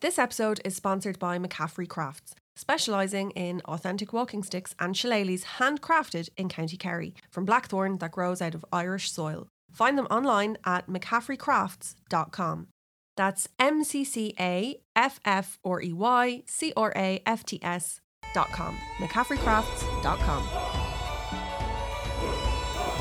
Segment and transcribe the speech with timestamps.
[0.00, 6.28] This episode is sponsored by McCaffrey Crafts, specialising in authentic walking sticks and shillelaghs handcrafted
[6.36, 9.46] in County Kerry from blackthorn that grows out of Irish soil.
[9.72, 12.68] Find them online at mccaffreycrafts.com.
[13.16, 17.58] That's M C C A F F or E Y C R A F T
[17.62, 18.02] S
[18.34, 18.76] dot com.
[18.98, 20.48] McCaffreycrafts.com.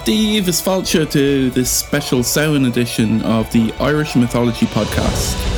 [0.04, 5.55] Steve is falcha to this special Samhain edition of the Irish Mythology Podcast.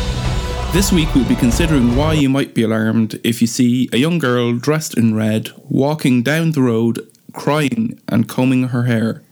[0.74, 4.20] This week we'll be considering why you might be alarmed if you see a young
[4.20, 7.00] girl dressed in red walking down the road
[7.34, 9.24] crying and combing her hair.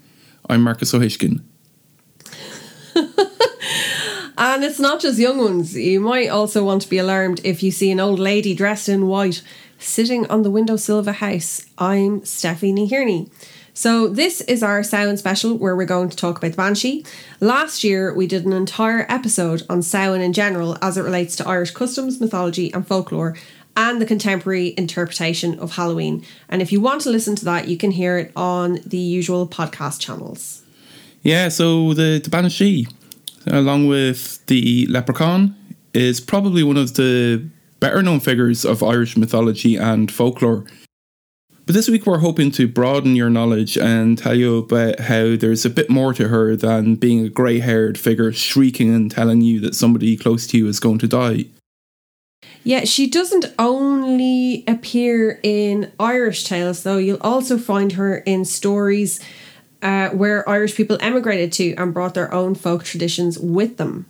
[0.50, 1.42] I'm Marcus O'Hishkin.
[4.38, 5.76] And it's not just young ones.
[5.76, 9.08] You might also want to be alarmed if you see an old lady dressed in
[9.08, 9.42] white
[9.80, 11.66] sitting on the windowsill of a house.
[11.78, 13.30] I'm Stephanie Hearney.
[13.78, 17.06] So, this is our Samhain special where we're going to talk about the Banshee.
[17.42, 21.48] Last year, we did an entire episode on Samhain in general as it relates to
[21.48, 23.36] Irish customs, mythology, and folklore,
[23.76, 26.24] and the contemporary interpretation of Halloween.
[26.48, 29.46] And if you want to listen to that, you can hear it on the usual
[29.46, 30.64] podcast channels.
[31.22, 32.88] Yeah, so the, the Banshee,
[33.46, 35.54] along with the Leprechaun,
[35.94, 37.46] is probably one of the
[37.82, 40.64] better known figures of Irish mythology and folklore.
[41.66, 45.66] But this week we're hoping to broaden your knowledge and tell you about how there's
[45.66, 49.60] a bit more to her than being a grey haired figure shrieking and telling you
[49.62, 51.46] that somebody close to you is going to die.
[52.64, 56.98] Yeah, she doesn't only appear in Irish tales, though.
[56.98, 59.20] You'll also find her in stories
[59.82, 64.06] uh, where Irish people emigrated to and brought their own folk traditions with them.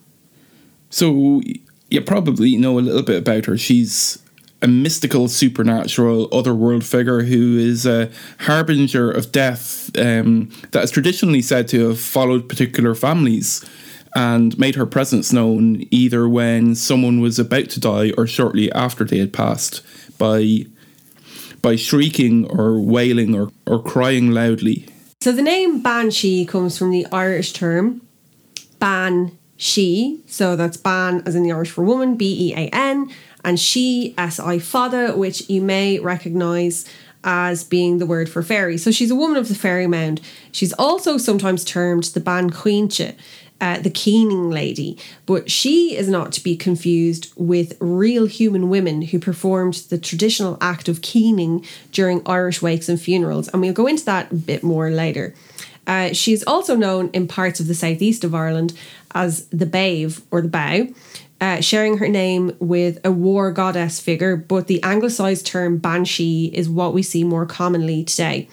[0.90, 1.42] So
[1.90, 3.58] you probably know a little bit about her.
[3.58, 4.22] She's
[4.62, 11.42] a mystical, supernatural, otherworld figure who is a harbinger of death um, that is traditionally
[11.42, 13.64] said to have followed particular families
[14.16, 19.04] and made her presence known either when someone was about to die or shortly after
[19.04, 19.82] they had passed
[20.18, 20.66] by
[21.62, 24.88] by shrieking or wailing or, or crying loudly.
[25.22, 28.02] So the name Banshee comes from the Irish term
[28.80, 30.22] ban she.
[30.28, 33.12] So that's ban as in the Irish for woman, B E A N,
[33.46, 36.86] and she S I fada, which you may recognise
[37.24, 38.78] as being the word for fairy.
[38.78, 40.20] So she's a woman of the fairy mound.
[40.52, 43.16] She's also sometimes termed the Ban Queenche.
[43.62, 49.02] Uh, the keening lady, but she is not to be confused with real human women
[49.02, 53.88] who performed the traditional act of keening during Irish wakes and funerals, and we'll go
[53.88, 55.34] into that a bit more later.
[55.88, 58.74] Uh, she's also known in parts of the southeast of Ireland
[59.14, 60.90] as the Bave or the Bow,
[61.46, 66.68] uh, sharing her name with a war goddess figure, but the anglicised term Banshee is
[66.68, 68.50] what we see more commonly today.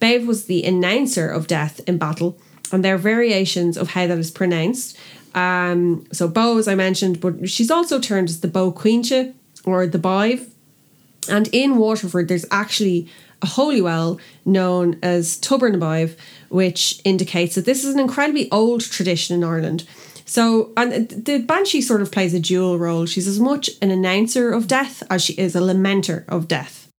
[0.00, 2.36] Bave was the announcer of death in battle,
[2.72, 4.98] and there are variations of how that is pronounced.
[5.32, 9.32] Um, so Bow, as I mentioned, but she's also termed as the Bow Queenche
[9.64, 10.52] or the Bive.
[11.30, 13.06] And in Waterford, there's actually
[13.42, 16.16] a holy well known as Tubernabive,
[16.48, 19.86] which indicates that this is an incredibly old tradition in Ireland.
[20.28, 23.06] So, and the Banshee sort of plays a dual role.
[23.06, 26.90] She's as much an announcer of death as she is a lamenter of death.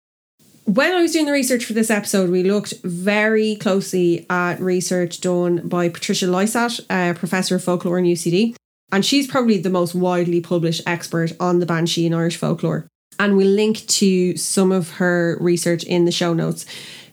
[0.65, 5.21] When I was doing the research for this episode, we looked very closely at research
[5.21, 8.55] done by Patricia Lysaght, a professor of folklore in UCD,
[8.91, 13.37] and she's probably the most widely published expert on the Banshee in Irish folklore and
[13.37, 16.65] we'll link to some of her research in the show notes.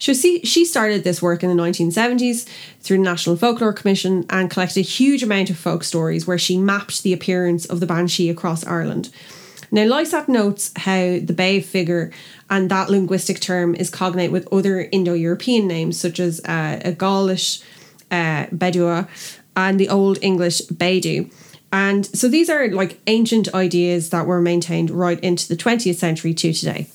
[0.06, 2.48] So she, she started this work in the 1970s
[2.80, 6.60] through the National Folklore Commission and collected a huge amount of folk stories where she
[6.60, 9.10] mapped the appearance of the Banshee across Ireland.
[9.72, 12.12] Now, Lysaght notes how the Bay figure
[12.52, 16.92] and that linguistic term is cognate with other Indo European names such as uh, a
[16.92, 17.64] Gaulish
[18.12, 19.08] uh, Bedua
[19.56, 21.34] and the Old English Bedu.
[21.74, 26.36] And so these are like ancient ideas that were maintained right into the 20th century
[26.36, 26.90] to today.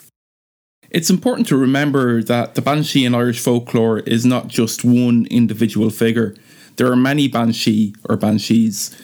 [0.91, 5.91] It's important to remember that the Banshee in Irish folklore is not just one individual
[5.91, 6.34] figure.
[6.77, 8.97] There are many Banshee or Banshees,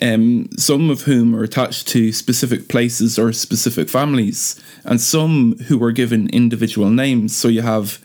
[0.00, 5.76] um, some of whom are attached to specific places or specific families, and some who
[5.76, 7.36] were given individual names.
[7.36, 7.98] So you have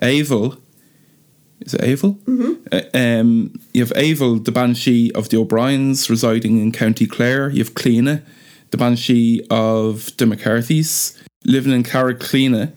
[0.00, 0.60] Avel,
[1.60, 2.18] is it Avel?
[2.20, 2.52] Mm-hmm.
[2.70, 7.50] Uh, um, you have Avel, the Banshee of the O'Briens, residing in County Clare.
[7.50, 8.22] You have Cleena,
[8.70, 12.72] the Banshee of the McCarthys, living in Carrigcleena,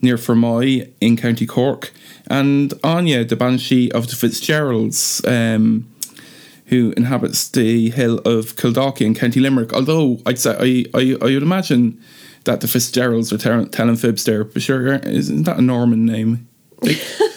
[0.00, 1.92] near Fermoy in County Cork.
[2.28, 5.88] And Anya, the Banshee of the Fitzgeralds, um,
[6.66, 9.72] who inhabits the hill of Kildalkey in County Limerick.
[9.72, 12.00] Although I'd say I, I, I would imagine
[12.44, 16.48] that the Fitzgeralds are telling, telling fibs there, but sure, isn't that a Norman name?
[16.80, 16.94] They,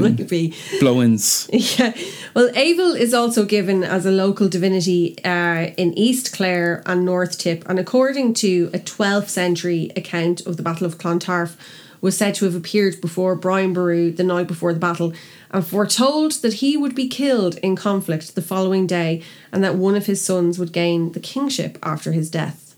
[0.00, 0.54] might be.
[0.80, 1.48] blow-ins.
[1.78, 1.94] Yeah.
[2.34, 7.38] Well, Abel is also given as a local divinity uh, in East Clare and North
[7.38, 11.56] Tip, and according to a 12th century account of the Battle of Clontarf,
[12.00, 15.12] was said to have appeared before Brian Boru the night before the battle
[15.50, 19.94] and foretold that he would be killed in conflict the following day and that one
[19.94, 22.74] of his sons would gain the kingship after his death.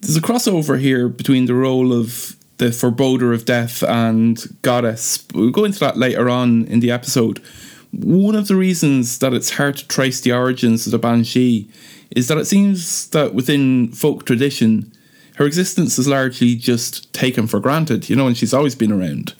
[0.00, 5.26] There's a crossover here between the role of the foreboder of death and goddess.
[5.32, 7.42] We'll go into that later on in the episode.
[7.92, 11.70] One of the reasons that it's hard to trace the origins of the Banshee
[12.10, 14.92] is that it seems that within folk tradition,
[15.36, 19.34] her existence is largely just taken for granted, you know, and she's always been around.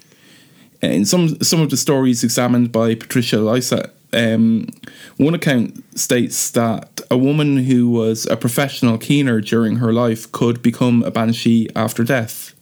[0.81, 4.69] In some some of the stories examined by Patricia Lysaght, um,
[5.17, 10.62] one account states that a woman who was a professional keener during her life could
[10.62, 12.55] become a banshee after death.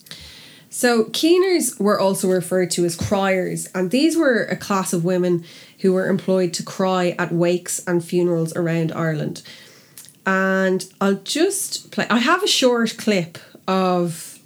[0.76, 5.42] So, keeners were also referred to as criers, and these were a class of women
[5.78, 9.40] who were employed to cry at wakes and funerals around Ireland.
[10.26, 14.38] And I'll just play, I have a short clip of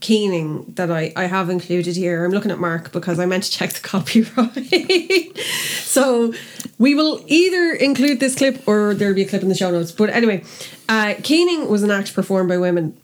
[0.00, 2.24] keening that I, I have included here.
[2.24, 5.38] I'm looking at Mark because I meant to check the copyright.
[5.82, 6.34] so,
[6.80, 9.92] we will either include this clip or there'll be a clip in the show notes.
[9.92, 10.42] But anyway,
[10.88, 12.98] uh, keening was an act performed by women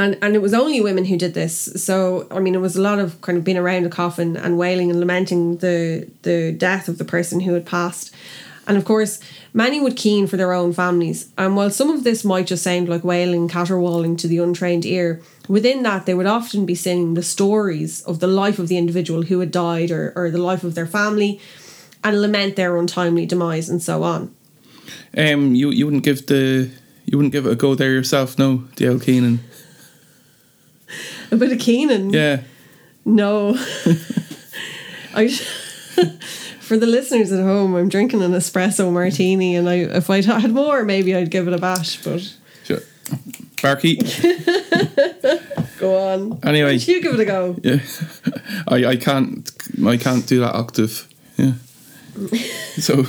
[0.00, 1.54] and and it was only women who did this.
[1.76, 4.58] So I mean, it was a lot of kind of being around a coffin and
[4.58, 8.14] wailing and lamenting the the death of the person who had passed.
[8.66, 9.20] And of course,
[9.52, 11.28] many would keen for their own families.
[11.36, 15.20] And while some of this might just sound like wailing, caterwauling to the untrained ear,
[15.48, 19.22] within that they would often be singing the stories of the life of the individual
[19.22, 21.40] who had died or, or the life of their family
[22.04, 24.34] and lament their untimely demise and so on.
[25.16, 26.70] Um, you you wouldn't give the
[27.06, 29.00] you wouldn't give it a go there yourself, no, D.L.
[29.00, 29.40] Keenan.
[31.30, 32.10] A bit of Keenan.
[32.10, 32.42] Yeah.
[33.04, 33.54] No.
[35.14, 35.28] I
[36.60, 40.52] for the listeners at home, I'm drinking an espresso martini, and I if I had
[40.52, 42.02] more, maybe I'd give it a bash.
[42.02, 42.80] But Sure.
[43.62, 44.00] Barkeep.
[45.78, 46.38] go on.
[46.42, 46.76] Anyway.
[46.76, 47.56] you give it a go.
[47.62, 47.80] Yeah.
[48.68, 49.50] I, I can't
[49.84, 51.08] I can't do that octave.
[51.36, 51.54] Yeah.
[52.78, 53.06] So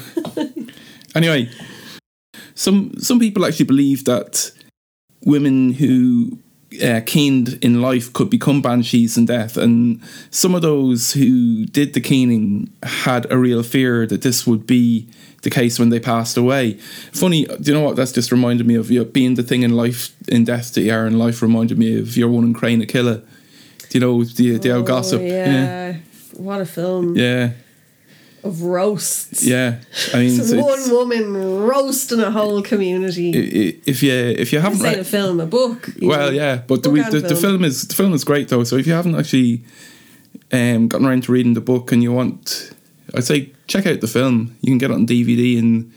[1.16, 1.50] anyway.
[2.56, 4.52] Some some people actually believe that
[5.26, 6.38] women who
[6.84, 11.94] uh, keened in life could become banshees in death, and some of those who did
[11.94, 15.08] the keening had a real fear that this would be
[15.42, 16.74] the case when they passed away.
[17.12, 17.96] Funny, do you know what?
[17.96, 20.82] That's just reminded me of you know, being the thing in life, in death that
[20.82, 21.42] you are in life.
[21.42, 23.22] Reminded me of your one in Cré na Cille.
[23.90, 25.22] Do you know the the old Oh, gossip?
[25.22, 25.98] Yeah.
[26.38, 27.52] What a film yeah,
[28.44, 29.44] of roasts.
[29.44, 29.80] yeah.
[30.14, 31.34] I mean, it's- one woman
[31.64, 33.82] roasting a whole community.
[33.86, 35.90] if you if you haven't saying a film, a book.
[36.02, 37.42] well, yeah, but the, we, the, the film.
[37.42, 38.64] film is the film is great though.
[38.64, 39.64] So if you haven't actually
[40.52, 42.72] um, gotten around to reading the book and you want,
[43.16, 44.56] I'd say check out the film.
[44.62, 45.94] You can get it on DVD in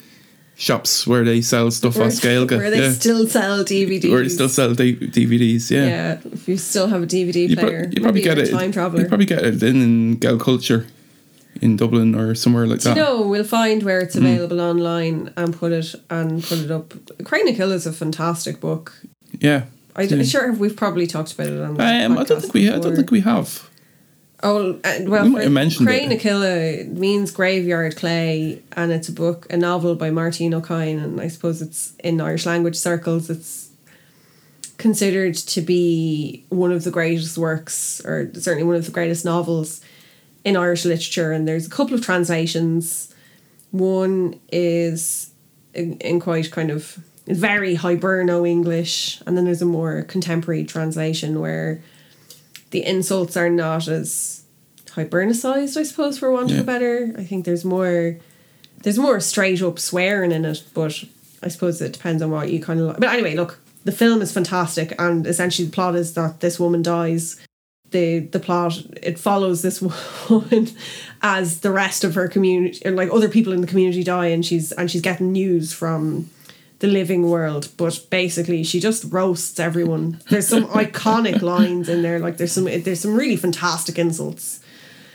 [0.56, 2.56] shops where they sell stuff Where, on Scalga.
[2.58, 2.92] where they yeah.
[2.92, 4.08] still sell DVDs.
[4.10, 5.68] where they still sell D- DVDs.
[5.70, 8.50] Yeah, Yeah, if you still have a DVD you, pro- player, you probably get it.
[8.52, 9.02] time traveler.
[9.02, 10.86] You probably get it in in Gal Culture
[11.60, 12.96] in Dublin or somewhere like you that.
[12.96, 16.88] know, we'll find where it's available online and put it and put it up.
[17.22, 18.92] Cré na Cille is a fantastic book.
[19.40, 19.64] yeah.
[19.96, 20.16] I, Yeah.
[20.16, 21.80] am sure we've probably talked about it on.
[21.80, 22.68] Um, I don't think we.
[22.68, 23.70] I don't think we have.
[24.42, 26.16] Oh uh, well, We might have mentioned Crane it.
[26.16, 31.20] Aquila means graveyard clay, and it's a book, a novel by Máirtín Ó Cadhain, and
[31.20, 33.30] I suppose it's in Irish language circles.
[33.30, 33.70] It's
[34.76, 39.80] considered to be one of the greatest works, or certainly one of the greatest novels
[40.44, 41.32] in Irish literature.
[41.32, 43.14] And there's a couple of translations.
[43.70, 45.32] One is
[45.72, 51.40] in, in quite kind of very Hiberno English, and then there's a more contemporary translation
[51.40, 51.82] where
[52.70, 54.44] the insults are not as
[54.88, 57.14] hibernicized, I suppose, for want of a better.
[57.16, 58.16] I think there's more
[58.82, 61.02] there's more straight up swearing in it, but
[61.42, 63.00] I suppose it depends on what you kind of like.
[63.00, 66.82] But anyway, look, the film is fantastic, and essentially the plot is that this woman
[66.82, 67.40] dies.
[67.94, 69.80] The the plot it follows this
[70.28, 70.68] woman
[71.22, 74.44] as the rest of her community, or like other people in the community die, and
[74.44, 76.28] she's and she's getting news from
[76.80, 80.20] the living world, but basically she just roasts everyone.
[80.28, 84.60] There's some iconic lines in there, like there's some there's some really fantastic insults.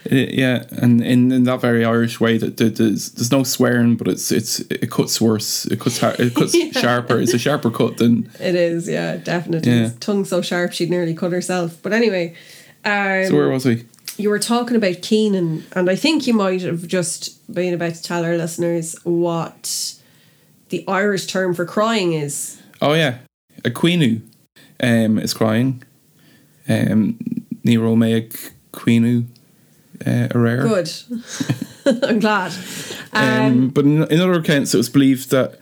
[0.09, 4.07] Uh, yeah, and in, in that very Irish way that there's there's no swearing, but
[4.07, 5.65] it's it's it cuts worse.
[5.65, 6.71] It cuts har- it cuts Yeah.
[6.71, 7.19] sharper.
[7.19, 8.29] It's a sharper cut than.
[8.39, 9.69] It is, yeah, definitely.
[9.73, 9.91] Yeah.
[9.99, 11.77] Tongue so sharp she'd nearly cut herself.
[11.83, 12.33] But anyway,
[12.89, 13.83] um, So where was I?
[14.17, 18.03] you were talking about Keenan, and I think you might have just been about to
[18.03, 19.95] tell our listeners what
[20.69, 22.61] the Irish term for crying is.
[22.81, 23.19] Oh yeah,
[23.63, 24.21] a queenu,
[24.81, 25.83] um, is crying.
[26.67, 27.17] Um,
[27.63, 28.37] Nero Meg
[28.73, 29.25] queenu
[30.05, 30.27] uh.
[30.27, 30.91] Good.
[32.03, 32.53] I'm glad.
[33.13, 35.59] Um, Um, but in, in other accounts, it was believed that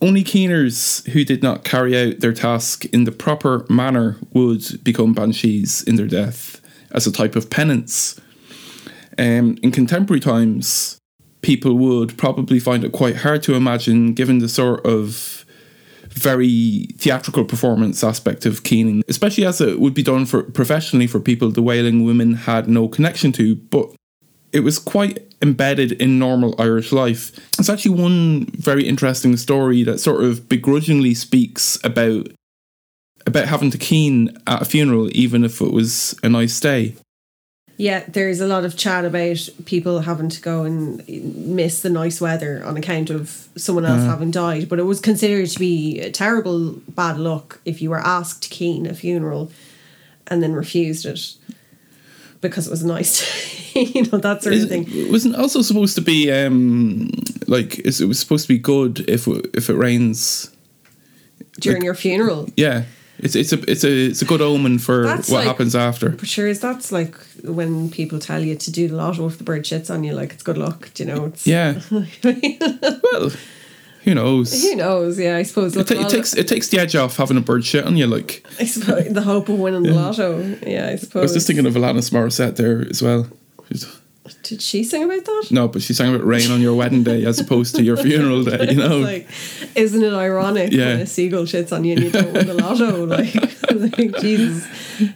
[0.00, 5.14] only keeners who did not carry out their task in the proper manner would become
[5.14, 6.60] banshees in their death
[6.92, 8.20] as a type of penance.
[9.18, 10.98] Um, in contemporary times,
[11.40, 15.44] people would probably find it quite hard to imagine, given the sort of
[16.10, 21.20] very theatrical performance aspect of keening, especially as it would be done for professionally for
[21.20, 23.54] people the wailing women had no connection to.
[23.54, 23.94] But
[24.56, 27.36] it was quite embedded in normal Irish life.
[27.58, 32.28] It's actually one very interesting story that sort of begrudgingly speaks about
[33.26, 36.94] about having to keen at a funeral, even if it was a nice day.
[37.76, 42.18] yeah, there's a lot of chat about people having to go and miss the nice
[42.18, 44.70] weather on account of someone else having died.
[44.70, 48.48] But it was considered to be a terrible bad luck if you were asked to
[48.48, 49.50] keen a funeral
[50.28, 51.34] and then refused it
[52.40, 53.22] because it was nice
[53.76, 54.86] you know, that sort of thing.
[54.88, 57.10] It wasn't also supposed to be um
[57.46, 60.50] like is- it was supposed to be good if if it rains.
[61.60, 62.48] During your funeral.
[62.56, 62.84] Yeah,
[63.18, 66.10] it's it's a it's a it's a good omen for That's what like- happens after.
[66.10, 69.44] But sure, is that's like when people tell you to do the lotto if the
[69.44, 71.24] bird shits on you, like it's good luck, do you know?
[71.26, 71.80] It's, Yeah.
[71.90, 73.30] well,
[74.06, 74.62] who knows?
[74.62, 75.18] Who knows?
[75.18, 75.76] Yeah, I suppose.
[75.76, 78.06] It, ta- it takes it takes the edge off having a bird shit on you.
[78.06, 80.40] Like I suppose the hope of winning the lotto.
[80.66, 81.20] Yeah, I suppose.
[81.20, 83.26] I was just thinking of Alanis Morissette there as well.
[84.42, 85.48] Did she sing about that?
[85.50, 88.42] No, but she sang about rain on your wedding day as opposed to your funeral
[88.44, 88.70] day.
[88.72, 89.28] You know, Like,
[89.76, 90.86] isn't it ironic Yeah.
[90.94, 93.06] when a seagull shits on you and you don't win the lotto?
[93.76, 94.66] Like, like, Jesus.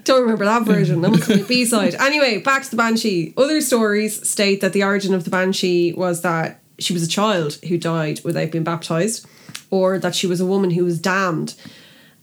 [0.04, 1.00] Don't remember that version.
[1.00, 1.94] That must be a B side.
[1.94, 3.32] Anyway, back to the Banshee.
[3.36, 7.54] Other stories state that the origin of the Banshee was that she was a child
[7.68, 9.26] who died without being baptized,
[9.70, 11.54] or that she was a woman who was damned,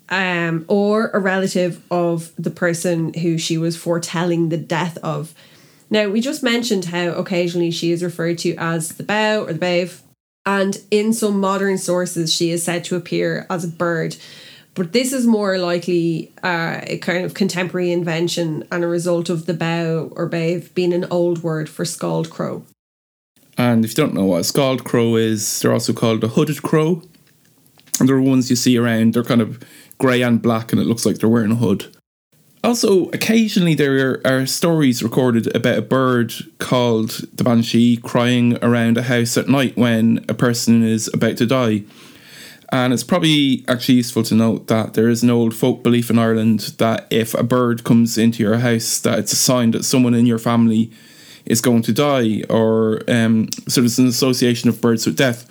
[0.10, 5.34] um, or a relative of the person who she was foretelling the death of.
[5.90, 9.60] Now, we just mentioned how occasionally she is referred to as the bow or the
[9.60, 10.02] bave,
[10.46, 14.16] and in some modern sources, she is said to appear as a bird.
[14.76, 19.48] But this is more likely uh, a kind of contemporary invention and a result of
[19.48, 22.64] the bow or bave being an old word for scald crow.
[23.58, 26.62] And if you don't know what a scald crow is, they're also called a hooded
[26.62, 27.02] crow,
[28.00, 29.14] and they're ones you see around.
[29.14, 29.64] They're kind of
[29.98, 31.96] grey and black, and it looks like they're wearing a hood.
[32.64, 39.04] Also, occasionally there are stories recorded about a bird called the banshee crying around a
[39.04, 41.84] house at night when a person is about to die.
[42.70, 46.20] And it's probably actually useful to note that there is an old folk belief in
[46.20, 50.14] Ireland that if a bird comes into your house, that it's a sign that someone
[50.14, 50.92] in your family
[51.48, 55.48] is going to die, or um, so there's an association of birds with death.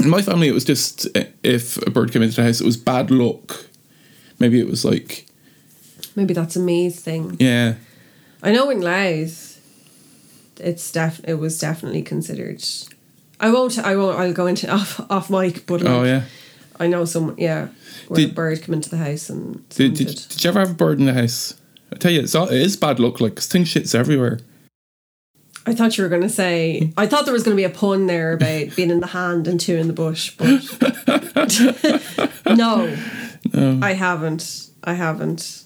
[0.00, 2.66] In my family, it was just uh, if a bird came into the house, it
[2.66, 3.66] was bad luck.
[4.38, 5.26] Maybe it was like,
[6.14, 7.36] Maybe that's a maze thing.
[7.40, 7.74] yeah,
[8.42, 9.58] I know in Laos,
[10.58, 12.62] it's def- it was definitely considered.
[13.40, 13.78] I won't.
[13.78, 14.18] I won't.
[14.18, 16.22] I'll go into off off mic, but oh yeah.
[16.78, 17.36] I know someone.
[17.38, 17.68] Yeah,
[18.08, 20.74] where a bird come into the house and Did, did, did you ever have a
[20.74, 21.54] bird in the house?
[21.90, 23.18] I tell you, it's all, it is bad luck.
[23.20, 24.40] Like 'cause things shits everywhere.
[25.66, 26.92] I thought you were going to say.
[26.96, 29.48] I thought there was going to be a pun there about being in the hand
[29.48, 30.46] and two in the bush, but
[32.56, 32.96] no,
[33.82, 34.70] I haven't.
[34.84, 35.64] I haven't.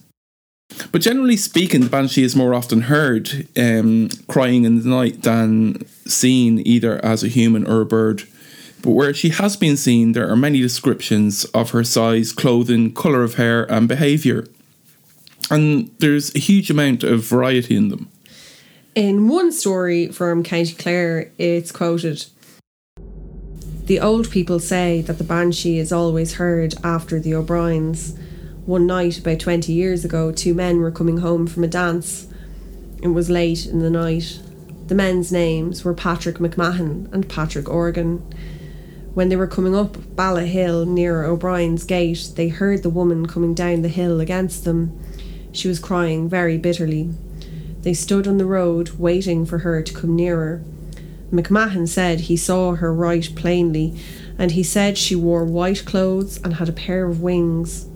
[0.92, 5.84] But generally speaking, the banshee is more often heard um, crying in the night than
[6.06, 8.22] seen either as a human or a bird.
[8.82, 13.22] But where she has been seen, there are many descriptions of her size, clothing, colour
[13.22, 14.46] of hair, and behaviour.
[15.50, 18.08] And there's a huge amount of variety in them.
[18.96, 22.26] In one story from County Clare, it's quoted
[23.84, 28.18] The old people say that the banshee is always heard after the O'Briens.
[28.66, 32.26] One night, about 20 years ago, two men were coming home from a dance.
[33.00, 34.40] It was late in the night.
[34.88, 38.18] The men's names were Patrick McMahon and Patrick Organ.
[39.14, 43.54] When they were coming up Balla Hill near O'Brien's gate, they heard the woman coming
[43.54, 44.98] down the hill against them.
[45.52, 47.10] She was crying very bitterly.
[47.82, 50.62] They stood on the road, waiting for her to come nearer.
[51.32, 53.98] McMahon said he saw her right plainly,
[54.38, 57.86] and he said she wore white clothes and had a pair of wings.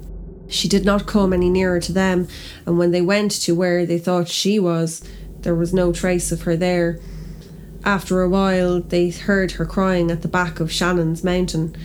[0.49, 2.29] She did not come any nearer to them,
[2.65, 5.03] and when they went to where they thought she was,
[5.41, 7.01] there was no trace of her there.
[7.85, 11.77] After a while, they heard her crying at the back of Shannon's mountain,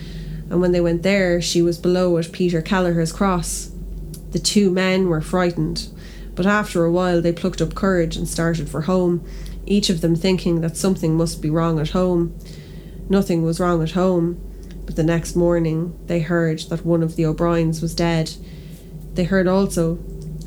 [0.48, 3.70] and when they went there, she was below at Peter Kelleher's cross.
[4.30, 5.88] The two men were frightened,
[6.34, 9.24] but after a while they plucked up courage and started for home,
[9.66, 12.36] each of them thinking that something must be wrong at home.
[13.08, 14.40] Nothing was wrong at home,
[14.86, 18.32] but the next morning they heard that one of the O'Briens was dead.
[19.14, 19.98] They heard also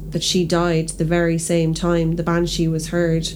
[0.09, 3.27] that she died the very same time the banshee was heard,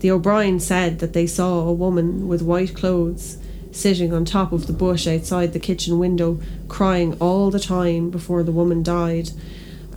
[0.00, 3.38] The O'Brien said that they saw a woman with white clothes
[3.72, 8.42] sitting on top of the bush outside the kitchen window, crying all the time before
[8.42, 9.30] the woman died.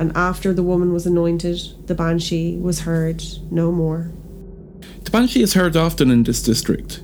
[0.02, 4.12] And after the woman was anointed, the banshee was heard no more.
[5.04, 7.04] The banshee is heard often in this district.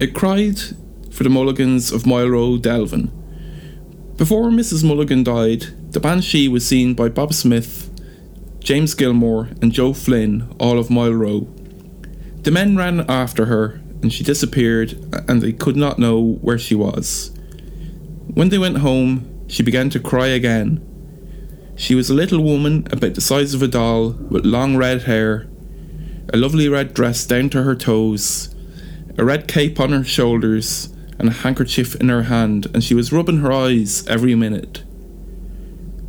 [0.00, 0.58] It cried
[1.10, 3.10] for the Mulligans of Road, Delvin.
[4.18, 4.84] Before Mrs.
[4.84, 7.90] Mulligan died, the banshee was seen by Bob Smith,
[8.60, 11.48] James Gilmore, and Joe Flynn, all of Moyle Row.
[12.42, 14.92] The men ran after her, and she disappeared,
[15.26, 17.30] and they could not know where she was.
[18.34, 20.82] When they went home, she began to cry again.
[21.76, 25.46] She was a little woman about the size of a doll, with long red hair,
[26.32, 28.54] a lovely red dress down to her toes,
[29.18, 33.12] a red cape on her shoulders, and a handkerchief in her hand, and she was
[33.12, 34.84] rubbing her eyes every minute.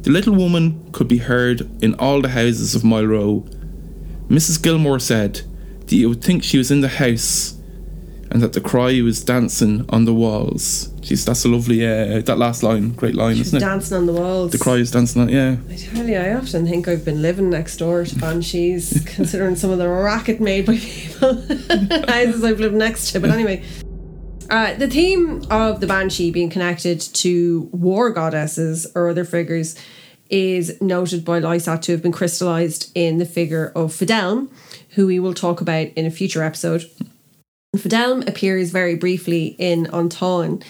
[0.01, 3.45] The little woman could be heard in all the houses of Moyle Row.
[4.29, 4.62] Mrs.
[4.62, 5.41] Gilmore said
[5.81, 7.57] that you would think she was in the house
[8.31, 10.93] and that the cry was dancing on the walls.
[11.07, 13.61] Jeez, that's a lovely, uh, that last line, great line, isn't it?
[13.61, 14.51] Dancing on the walls.
[14.51, 15.55] The cry is dancing on, yeah.
[15.69, 19.69] I tell you, I often think I've been living next door to banshees, considering some
[19.69, 21.35] of the racket made by people
[22.09, 23.21] houses I've lived next to.
[23.21, 23.63] But anyway,
[24.49, 29.77] uh, the theme of the banshee being connected to war goddesses or other figures
[30.29, 34.51] is noted by Lysaght to have been crystallized in the figure of Fidelm,
[34.89, 36.83] who we will talk about in a future episode.
[37.77, 40.63] Fidelm appears very briefly in Antoine,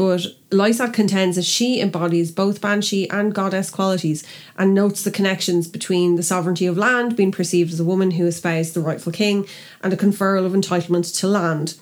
[0.00, 4.24] but Lysaght contends that she embodies both banshee and goddess qualities
[4.56, 8.26] and notes the connections between the sovereignty of land being perceived as a woman who
[8.26, 9.46] espoused the rightful king
[9.82, 11.74] and a conferral of entitlement to land,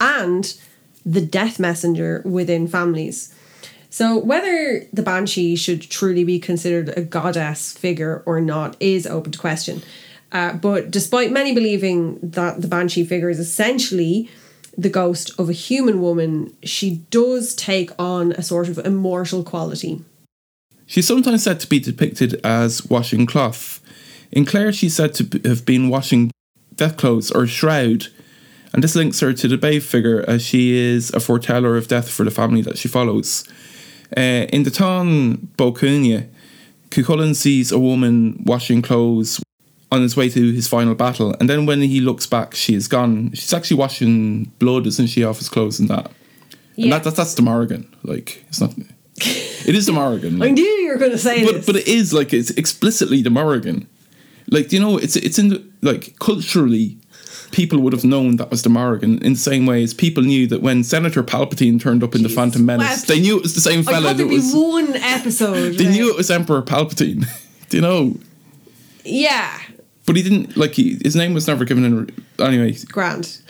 [0.00, 0.58] and
[1.04, 3.34] the death messenger within families.
[3.90, 9.32] So, whether the banshee should truly be considered a goddess figure or not is open
[9.32, 9.82] to question.
[10.32, 14.30] Uh, but despite many believing that the banshee figure is essentially
[14.76, 20.04] the ghost of a human woman, she does take on a sort of immortal quality.
[20.86, 23.80] She's sometimes said to be depicted as washing cloth.
[24.30, 26.30] In Clare, she's said to have been washing
[26.74, 28.08] death clothes or shroud,
[28.72, 32.08] and this links her to the Babe figure as she is a foreteller of death
[32.10, 33.44] for the family that she follows.
[34.16, 36.28] Uh, in the Táin Bó Cúailnge,
[36.90, 39.40] Cuchulainn sees a woman washing clothes
[39.96, 42.86] on his way to his final battle, and then when he looks back, she is
[42.86, 43.32] gone.
[43.32, 46.10] She's actually washing blood, isn't she, off his clothes and that?
[46.76, 46.84] Yeah.
[46.84, 47.92] And that, that that's the Morrigan.
[48.04, 48.74] Like it's not.
[49.18, 50.42] It is the Morrigan.
[50.42, 51.66] I knew you were going to say but this.
[51.66, 53.88] but it is like it's explicitly the Morrigan.
[54.48, 56.98] Like you know, it's it's in the, like culturally,
[57.50, 60.46] people would have known that was the Morrigan in the same way as people knew
[60.48, 63.60] that when Senator Palpatine turned up in the Phantom Menace, they knew it was the
[63.60, 63.94] same I fella.
[63.94, 65.72] thought that there'd be was, one episode.
[65.78, 65.92] they right?
[65.92, 67.26] knew it was Emperor Palpatine.
[67.68, 68.16] Do you know?
[69.04, 69.58] Yeah,
[70.06, 72.10] But he didn't like he, his name was never given in.
[72.38, 73.42] Anyway, Grant.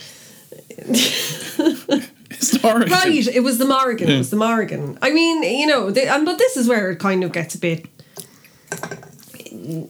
[0.79, 2.93] it's Morrigan.
[2.93, 4.09] Right, it was the Morrigan.
[4.09, 4.99] It was the Morrigan.
[5.03, 7.59] I mean, you know, the, and but this is where it kind of gets a
[7.59, 7.87] bit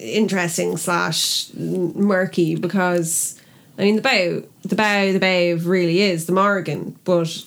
[0.00, 3.40] interesting slash murky because
[3.78, 7.44] I mean the bow, the bow, the bow really is the Morrigan, but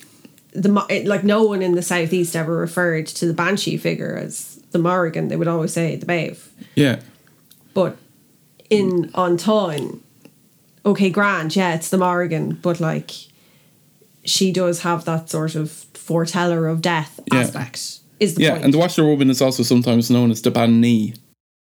[0.53, 4.61] the it, like no one in the southeast ever referred to the banshee figure as
[4.71, 5.27] the Morrigan.
[5.27, 6.35] They would always say the bow,
[6.75, 6.99] Yeah,
[7.73, 7.97] but
[8.69, 10.01] in Antoine,
[10.85, 13.11] okay, grand, yeah, it's the Morrigan, but like
[14.23, 17.39] she does have that sort of foreteller of death Yeah.
[17.39, 17.99] aspect.
[18.19, 18.65] Is the yeah, point?
[18.65, 21.17] and the Washer Woman is also sometimes known as the bean nighe.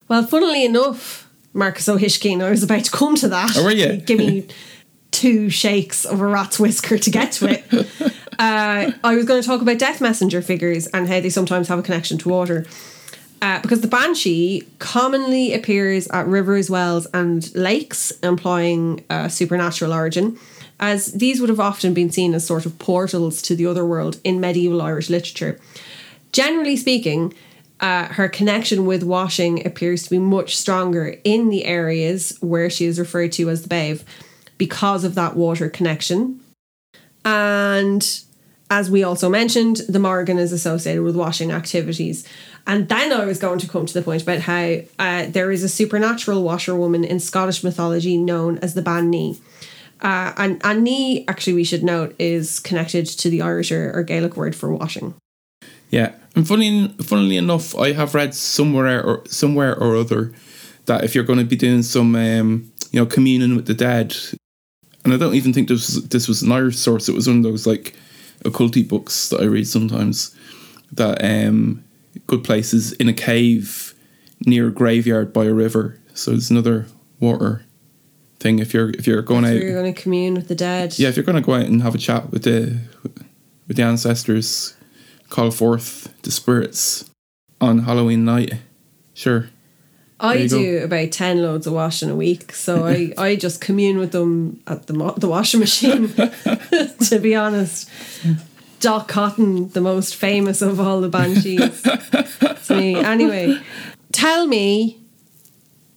[0.09, 3.57] well, funnily enough, Marcus O'Hishkin, I was about to come to that.
[3.57, 3.97] Oh, were you?
[3.99, 4.47] Give me
[5.13, 7.65] two shakes of a rat's whisker to get to it.
[8.39, 11.79] uh, I was going to talk about death messenger figures and how they sometimes have
[11.79, 12.67] a connection to water.
[13.43, 20.39] Uh, because the banshee commonly appears at rivers, wells, and lakes, implying a supernatural origin,
[20.79, 24.21] as these would have often been seen as sort of portals to the other world
[24.25, 25.59] in medieval Irish literature.
[26.33, 27.33] Generally speaking,
[27.81, 32.85] uh, her connection with washing appears to be much stronger in the areas where she
[32.85, 34.05] is referred to as the Bave
[34.59, 36.41] because of that water connection.
[37.25, 38.07] And
[38.71, 42.27] as we also mentioned, the Morrigan is associated with washing activities.
[42.67, 45.65] And then I was going to come to the point about how uh, there is
[45.65, 49.41] a supernatural washerwoman in Scottish mythology known as the bean nighe.
[50.01, 54.37] Uh, and, and actually, we should note, is connected to the Irish or, or Gaelic
[54.37, 55.15] word for washing.
[55.91, 60.33] Yeah, and funny, funnily enough, I have read somewhere or somewhere or other
[60.87, 64.17] that if you're going to be doing some, um, you know, communion with the dead,
[65.05, 67.09] and I don't even think this was, this was an Irish source.
[67.09, 67.97] It was one of those like
[68.45, 70.35] occulty books that I read sometimes.
[70.93, 71.85] That um,
[72.27, 73.95] good places in a cave
[74.45, 75.99] near a graveyard by a river.
[76.15, 76.87] So there's another
[77.21, 77.65] water
[78.41, 78.59] thing.
[78.59, 80.99] If you're if you're going So out, you're going to commune with the dead.
[80.99, 82.81] yeah, if you're going to go out and have a chat with the
[83.69, 84.75] with the ancestors,
[85.29, 87.09] call forth the spirits
[87.61, 88.55] on Halloween night.
[89.15, 89.49] Sure.
[90.21, 92.53] I do about 10 loads of washing a week.
[92.53, 97.35] So I, I just commune with them at the, mo- the washing machine, to be
[97.35, 97.91] honest.
[98.81, 101.83] Dot Cotton, the most famous of all the banshees.
[101.85, 102.97] it's me.
[102.97, 103.61] Anyway,
[104.13, 105.01] tell me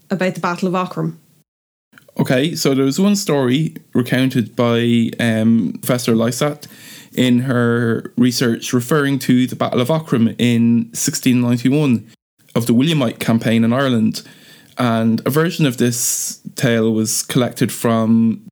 [0.09, 1.15] about the Battle of Aughrim.
[2.19, 6.67] Okay, so there was one story recounted by um, Professor Lysaght
[7.13, 12.07] in her research referring to the Battle of Aughrim in 1691
[12.55, 14.21] of the Williamite campaign in Ireland.
[14.77, 18.47] And a version of this tale was collected from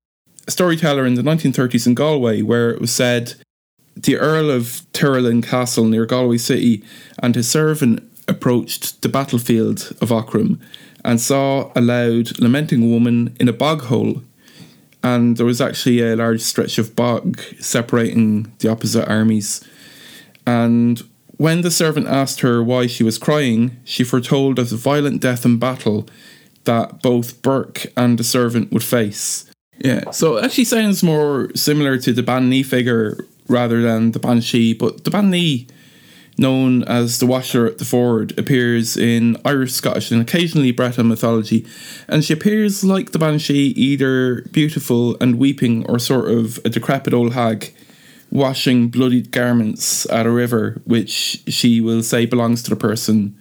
[0.47, 3.35] a storyteller in the 1930s in Galway, where it was said
[3.95, 6.83] the Earl of Tyrrellin Castle near Galway City
[7.19, 10.59] and his servant approached the battlefield of Aughrim
[11.03, 14.21] and saw a loud, lamenting woman in a bog hole.
[15.03, 19.67] And there was actually a large stretch of bog separating the opposite armies.
[20.45, 21.01] And
[21.41, 25.43] when the servant asked her why she was crying, she foretold of the violent death
[25.43, 26.07] in battle
[26.65, 29.51] that both Burke and the servant would face.
[29.79, 34.19] Yeah, so it actually sounds more similar to the bean nighe figure rather than the
[34.19, 35.67] Banshee, but the bean nighe,
[36.37, 41.65] known as the Washer at the Ford, appears in Irish, Scottish, and occasionally Breton mythology,
[42.07, 47.15] and she appears like the Banshee, either beautiful and weeping or sort of a decrepit
[47.15, 47.73] old hag
[48.31, 53.37] washing bloodied garments at a river, which she will say belongs to the person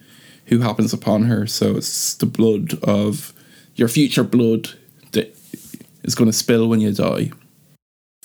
[0.47, 1.47] who happens upon her.
[1.47, 3.33] So it's the blood of
[3.75, 4.71] your future blood
[5.13, 5.35] that
[6.03, 7.31] is going to spill when you die.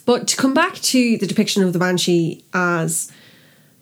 [0.04, 3.10] But to come back to the depiction of the Banshee as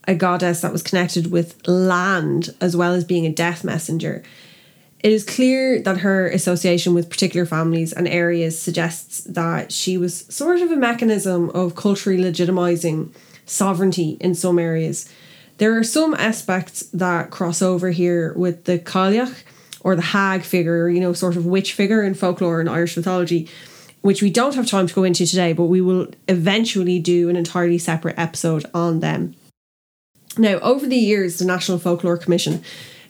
[0.06, 4.22] a goddess that was connected with land as well as being a death messenger,
[5.04, 10.24] it is clear that her association with particular families and areas suggests that she was
[10.34, 13.14] sort of a mechanism of culturally legitimizing
[13.44, 15.06] sovereignty in some areas.
[15.58, 19.42] There are some aspects that cross over here with the Cailleach
[19.80, 23.46] or the hag figure, you know, sort of witch figure in folklore and Irish mythology,
[24.00, 27.36] which we don't have time to go into today, but we will eventually do an
[27.36, 29.34] entirely separate episode on them.
[30.38, 32.64] Now, over the years, the National Folklore Commission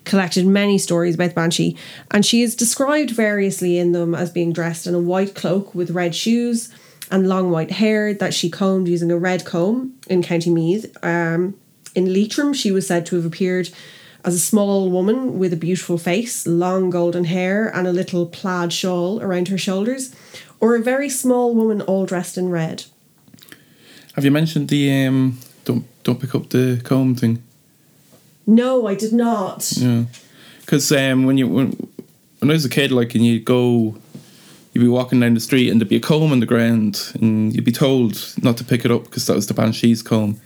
[0.04, 1.76] collected many stories about the Banshee,
[2.10, 5.90] and she is described variously in them as being dressed in a white cloak with
[5.90, 6.72] red shoes
[7.10, 10.96] and long white hair that she combed using a red comb in County Meath.
[11.04, 11.54] Um,
[11.94, 13.70] in Leitrim, she was said to have appeared
[14.24, 18.72] as a small woman with a beautiful face, long golden hair, and a little plaid
[18.72, 20.14] shawl around her shoulders,
[20.60, 22.84] or a very small woman all dressed in red.
[24.14, 27.42] Have you mentioned the um, don't don't pick up the comb thing?
[28.46, 29.72] No, I did not.
[29.76, 30.04] Yeah,
[30.60, 31.76] because um, when you when,
[32.38, 33.96] when I was a kid, like, and you go,
[34.72, 37.54] you'd be walking down the street and there'd be a comb on the ground, and
[37.54, 40.40] you'd be told not to pick it up because that was the banshee's comb.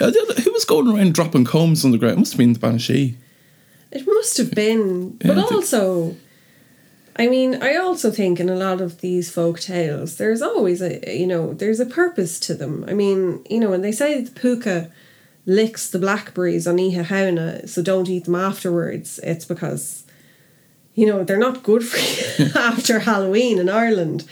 [0.00, 2.14] Uh, Who was going around dropping combs on the ground?
[2.14, 3.16] It must have been the banshee.
[3.90, 6.16] It must have been, but Yeah, I also,
[7.16, 10.98] I mean, I also think in a lot of these folk tales, there's always a
[11.14, 12.86] you know, there's a purpose to them.
[12.88, 14.90] I mean, you know, when they say the puka
[15.46, 20.04] licks the blackberries on Oíche Shamhna, so don't eat them afterwards, it's because,
[20.94, 24.26] you know, they're not good for you after Halloween in Ireland.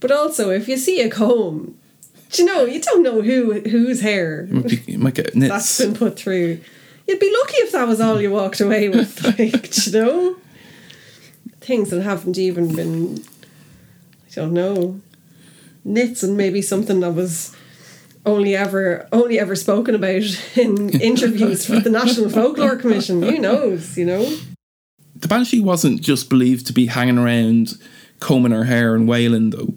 [0.00, 1.78] But also, if you see a comb,
[2.30, 5.32] do you know, you don't know who whose hair You might, be, you might get
[5.34, 6.60] that's been put through.
[7.06, 10.36] You'd be lucky if that was all you walked away with, like, you know?
[11.60, 13.24] Things that haven't even been,
[14.28, 15.00] I don't know,
[15.84, 17.54] nits and maybe something that was
[18.26, 23.22] only ever only ever spoken about in interviews with the National Folklore Commission.
[23.22, 24.38] Who knows, you know?
[25.20, 27.74] the banshee wasn't just believed to be hanging around
[28.20, 29.74] combing her hair and wailing though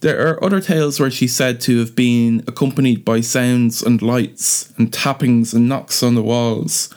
[0.00, 4.72] there are other tales where she's said to have been accompanied by sounds and lights
[4.76, 6.94] and tappings and knocks on the walls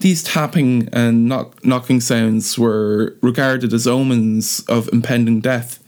[0.00, 5.78] these tapping and knock- knocking sounds were regarded as omens of impending death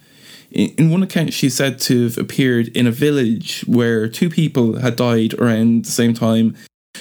[0.50, 4.96] in one account, she's said to have appeared in a village where two people had
[4.96, 6.56] died around the same time.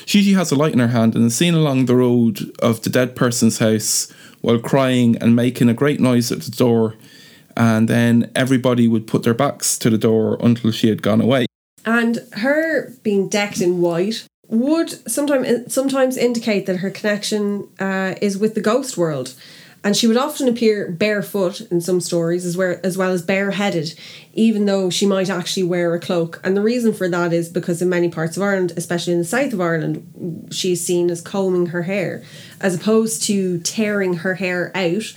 [0.05, 2.81] She usually has a light in her hand and is seen along the road of
[2.81, 6.95] the dead person's house while crying and making a great noise at the door.
[7.58, 11.45] And then everybody would put their backs to the door until she had gone away.
[11.86, 18.38] And her being decked in white would sometimes sometimes indicate that her connection uh, is
[18.38, 19.34] with the ghost world.
[19.86, 23.93] And she would often appear barefoot in some stories, as well as well as bareheaded,
[24.34, 26.41] even though she might actually wear a cloak.
[26.43, 29.26] And the reason for that is because in many parts of Ireland, especially in the
[29.26, 32.24] south of Ireland, she is seen as combing her hair,
[32.60, 35.13] as opposed to tearing her hair out.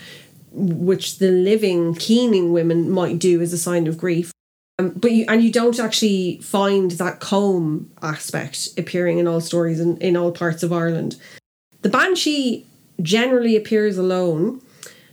[0.51, 4.33] which the living keening women might do as a sign of grief.
[4.79, 9.81] Um, but you and you don't actually find that comb aspect appearing in all stories
[9.81, 11.17] in, in all parts of Ireland.
[11.83, 12.67] The banshee
[13.03, 14.61] generally appears alone.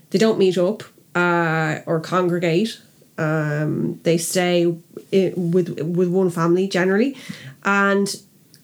[0.09, 2.79] They don't meet up uh, or congregate.
[3.17, 7.15] Um, they stay with with one family generally,
[7.63, 8.13] and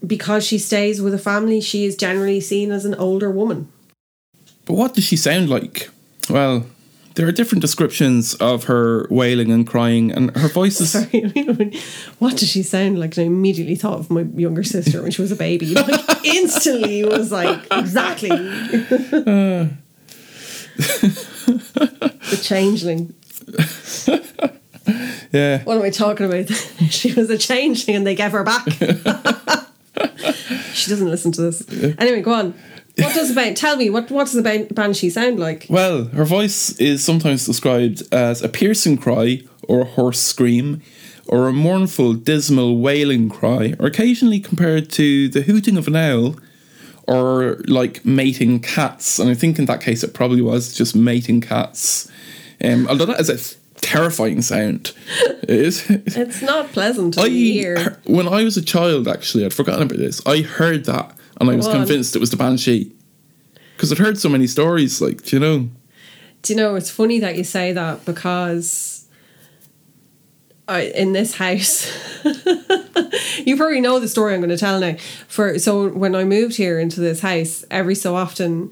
[0.05, 3.69] because she stays with a family, she is generally seen as an older woman.
[4.65, 5.89] But what does she sound like?
[6.29, 6.65] Well,
[7.15, 10.91] there are different descriptions of her wailing and crying, and her voice is.
[10.91, 11.21] Sorry,
[12.19, 13.17] what does she sound like?
[13.17, 15.73] And I immediately thought of my younger sister when she was a baby.
[15.81, 19.67] Like instantly was like exactly Uh.
[20.77, 23.13] the changeling.
[25.31, 25.63] Yeah.
[25.63, 26.49] What am I talking about?
[26.89, 28.65] she was a changeling and they gave her back.
[30.73, 31.63] she doesn't listen to this.
[31.97, 32.53] Anyway, go on.
[33.01, 35.67] What does about tell me what what does the ban- banshee sound like?
[35.69, 40.81] Well, her voice is sometimes described as a piercing cry or a hoarse scream,
[41.27, 46.35] or a mournful, dismal, wailing cry, or occasionally compared to the hooting of an owl,
[47.07, 49.19] or like mating cats.
[49.19, 52.11] And I think in that case it probably was just mating cats.
[52.63, 53.37] Um, although that is a
[53.81, 54.93] terrifying sound.
[55.43, 55.89] It is.
[55.89, 57.99] It's not pleasant to I hear.
[58.05, 60.21] when I was a child, actually, I'd forgotten about this.
[60.25, 62.91] I heard that, and I was Go um, convinced it was the banshee
[63.75, 65.01] because I'd heard so many stories.
[65.01, 65.69] Like, do you know?
[66.43, 69.07] Do you know it's funny that you say that because
[70.67, 71.91] I in this house
[73.45, 74.95] you probably know the story I'm going to tell now.
[75.27, 78.71] For so when I moved here into this house, every so often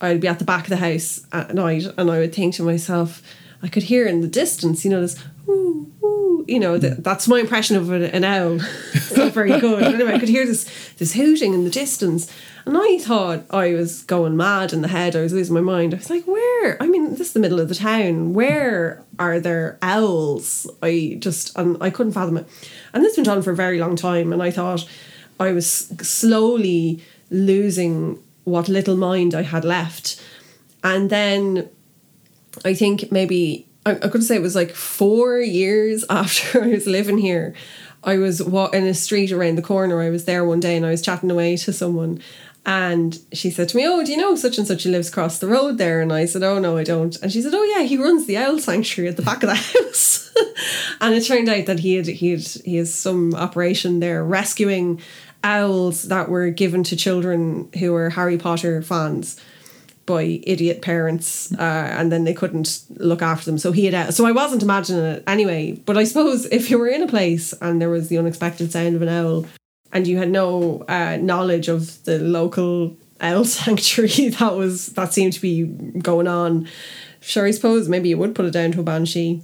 [0.00, 2.62] I'd be at the back of the house at night and I would think to
[2.62, 3.22] myself,
[3.62, 7.26] I could hear in the distance, you know, this woo, woo, you know, that that's
[7.26, 8.58] my impression of an, owl.
[8.94, 9.82] it's not very good.
[9.82, 12.32] Anyway, I could hear this this hooting in the distance.
[12.68, 15.16] And I thought I was going mad in the head.
[15.16, 15.94] I was losing my mind.
[15.94, 16.80] I was like, where?
[16.82, 18.34] I mean, this is the middle of the town.
[18.34, 20.70] Where are there owls?
[20.82, 22.46] I just, and I couldn't fathom it.
[22.92, 24.34] And this went on for a very long time.
[24.34, 24.86] And I thought
[25.40, 25.66] I was
[26.02, 30.22] slowly losing what little mind I had left.
[30.84, 31.70] And then
[32.64, 36.86] I think maybe I, I could say it was like four years after I was
[36.86, 37.54] living here.
[38.04, 40.00] I was wa- in a street around the corner.
[40.00, 42.22] I was there one day and I was chatting away to someone,
[42.64, 44.84] and she said to me, "Oh, do you know such and such?
[44.84, 47.42] He lives across the road there." And I said, "Oh no, I don't." And she
[47.42, 50.32] said, "Oh yeah, he runs the owl sanctuary at the back of the house."
[51.00, 55.00] and it turned out that he had he had he has some operation there rescuing
[55.42, 59.40] owls that were given to children who were Harry Potter fans
[60.08, 63.58] by idiot parents, uh, and then they couldn't look after them.
[63.58, 64.12] So he had.
[64.12, 65.72] So I wasn't imagining it anyway.
[65.72, 68.96] But I suppose if you were in a place and there was the unexpected sound
[68.96, 69.46] of an owl,
[69.92, 75.34] and you had no uh, knowledge of the local owl sanctuary that was that seemed
[75.34, 75.64] to be
[76.00, 76.68] going on,
[77.20, 79.42] sure, I suppose maybe you would put it down to a banshee.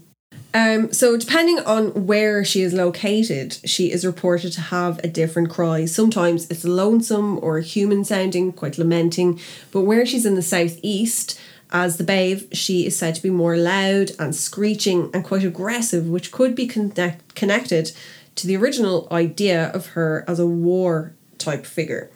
[0.55, 5.51] Um, so depending on where she is located, she is reported to have a different
[5.51, 5.85] cry.
[5.85, 9.41] Sometimes it's lonesome or human sounding, quite lamenting.
[9.73, 11.41] But where she's in the southeast,
[11.73, 16.09] as the babe, she is said to be more loud and screeching and quite aggressive,
[16.09, 17.91] which could be connect- connected
[18.37, 22.11] to the original idea of her as a war type figure.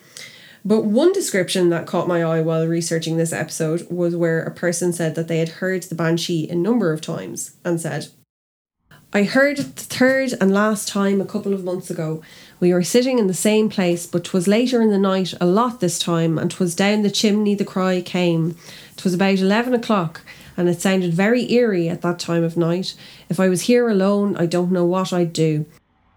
[0.64, 4.92] But one description that caught my eye while researching this episode was where a person
[4.92, 8.09] said that they had heard the banshee a number of times and said,
[9.11, 12.21] I heard it the third and last time a couple of months ago.
[12.61, 15.81] We were sitting in the same place, but 'twas later in the night a lot
[15.81, 18.55] this time, and 'twas down the chimney the cry came.
[18.97, 20.21] 'Twas about eleven o'clock,
[20.59, 22.94] and it sounded very eerie at that time of night.
[23.31, 25.64] If I was here alone, I don't know what I'd do.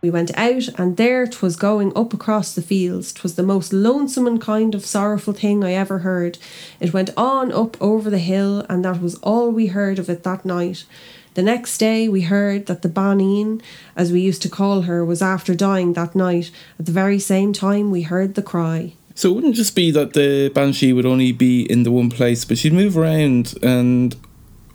[0.01, 3.13] We went out, and there 'twas going up across the fields.
[3.13, 6.37] 'Twas the most lonesome and kind of sorrowful thing I ever heard.
[6.81, 10.23] It went on up over the hill, and that was all we heard of it
[10.23, 10.83] that night.
[11.33, 13.61] The next day we heard that the Baneen,
[13.95, 16.51] as we used to call her, was after dying that night.
[16.77, 18.93] At the very same time we heard the cry.
[19.15, 22.43] So it wouldn't just be that the banshee would only be in the one place,
[22.43, 24.15] but she'd move around and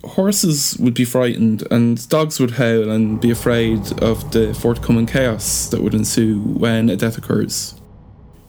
[0.03, 5.67] horses would be frightened and dogs would howl and be afraid of the forthcoming chaos
[5.69, 7.75] that would ensue when a death occurs.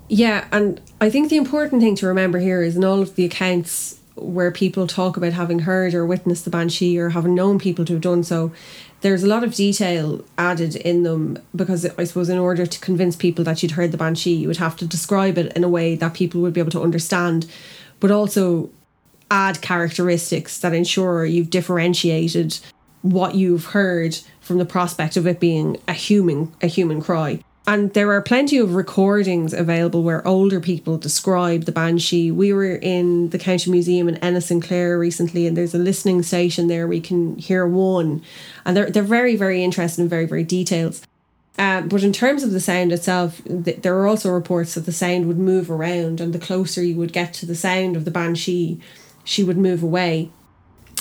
[0.09, 3.25] Yeah, and I think the important thing to remember here is in all of the
[3.25, 7.85] accounts where people talk about having heard or witnessed the banshee or having known people
[7.85, 8.53] to have done so,
[9.01, 13.17] there's a lot of detail added in them because I suppose in order to convince
[13.17, 15.95] people that you'd heard the banshee, you would have to describe it in a way
[15.95, 17.47] that people would be able to understand,
[18.01, 18.71] but also
[19.31, 22.59] add characteristics that ensure you've differentiated
[23.03, 27.41] what you've heard from the prospect of it being a human a human cry.
[27.69, 32.31] And there are plenty of recordings available where older people describe the banshee.
[32.31, 36.23] We were in the County Museum in Ennis and Clare recently, and there's a listening
[36.23, 36.89] station there.
[36.89, 38.23] We can hear one,
[38.65, 40.99] and they're they're very very interesting and very very detailed.
[41.59, 44.93] Um, but in terms of the sound itself, th- there are also reports that the
[44.93, 48.11] sound would move around, and the closer you would get to the sound of the
[48.11, 48.81] banshee,
[49.25, 50.31] she would move away.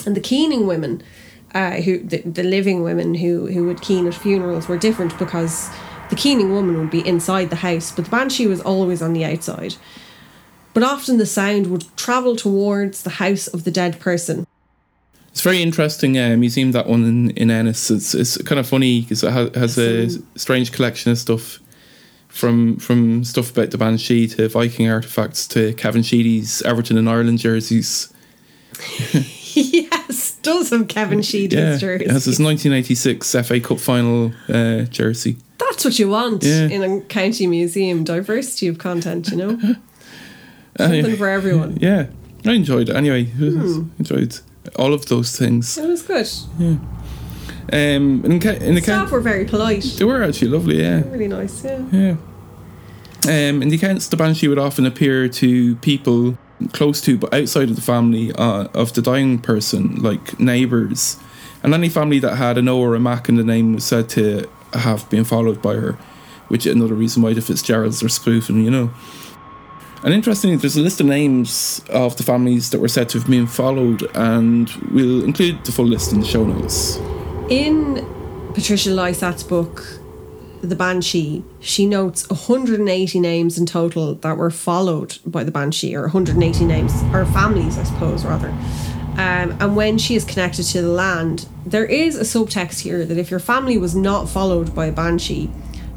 [0.05, 1.01] And the keening women,
[1.55, 5.69] uh, who the, the living women who who would keen at funerals, were different because
[6.09, 9.25] the keening woman would be inside the house, but the banshee was always on the
[9.25, 9.75] outside.
[10.73, 14.45] But often the sound would travel towards the house of the dead person.
[15.29, 17.91] It's very interesting uh, museum that one in, in Ennis.
[17.91, 21.59] It's it's kind of funny because it ha- has a strange collection of stuff
[22.27, 27.39] from from stuff about the Banshee to Viking artifacts to Kevin Sheedy's Everton and Ireland
[27.39, 28.11] jerseys.
[28.93, 29.86] yes,
[30.47, 32.05] does have Kevin Sheedy's Yeah, jersey.
[32.05, 35.35] it has his 1986 FA Cup final uh, jersey.
[35.57, 36.67] That's what you want Yeah.
[36.75, 38.03] in a county museum.
[38.03, 39.59] Diversity of content, you know?
[40.79, 41.77] Uh, Something for everyone.
[41.81, 42.05] yeah,
[42.45, 43.23] I enjoyed it anyway.
[43.37, 43.89] Hmm.
[43.97, 44.39] Enjoyed
[44.75, 45.75] all of those things.
[45.75, 46.27] It was good.
[46.59, 46.77] Yeah.
[47.73, 49.83] Um, in, ca- in the Staff account, were very polite.
[49.97, 50.79] they were actually lovely.
[50.83, 51.81] Yeah, Really nice, yeah.
[51.91, 52.15] yeah.
[53.25, 56.37] Um, in the accounts, the banshee would often appear to people
[56.73, 61.17] close to but outside of the family uh, of the dying person, like neighbours.
[61.63, 64.09] And any family that had an O or a Mac in the name was said
[64.09, 65.93] to have been followed by her,
[66.47, 68.91] which is another reason why the Fitzgeralds are spoofing, you know.
[70.03, 73.27] And interestingly, there's a list of names of the families that were said to have
[73.27, 76.97] been followed, and we'll include the full list in the show notes.
[77.49, 78.05] In
[78.53, 79.83] Patricia Lysaght's book,
[80.61, 86.03] The Banshee, she notes 180 names in total that were followed by the Banshee, or
[86.03, 88.49] 180 names, or families, I suppose, rather.
[88.49, 93.17] Um, and when she is connected to the land, there is a subtext here that
[93.17, 95.49] if your family was not followed by a Banshee,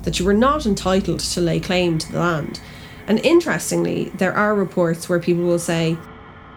[0.02, 2.60] that you were not entitled to lay claim to the land.
[3.06, 5.96] And interestingly, there are reports where people will say,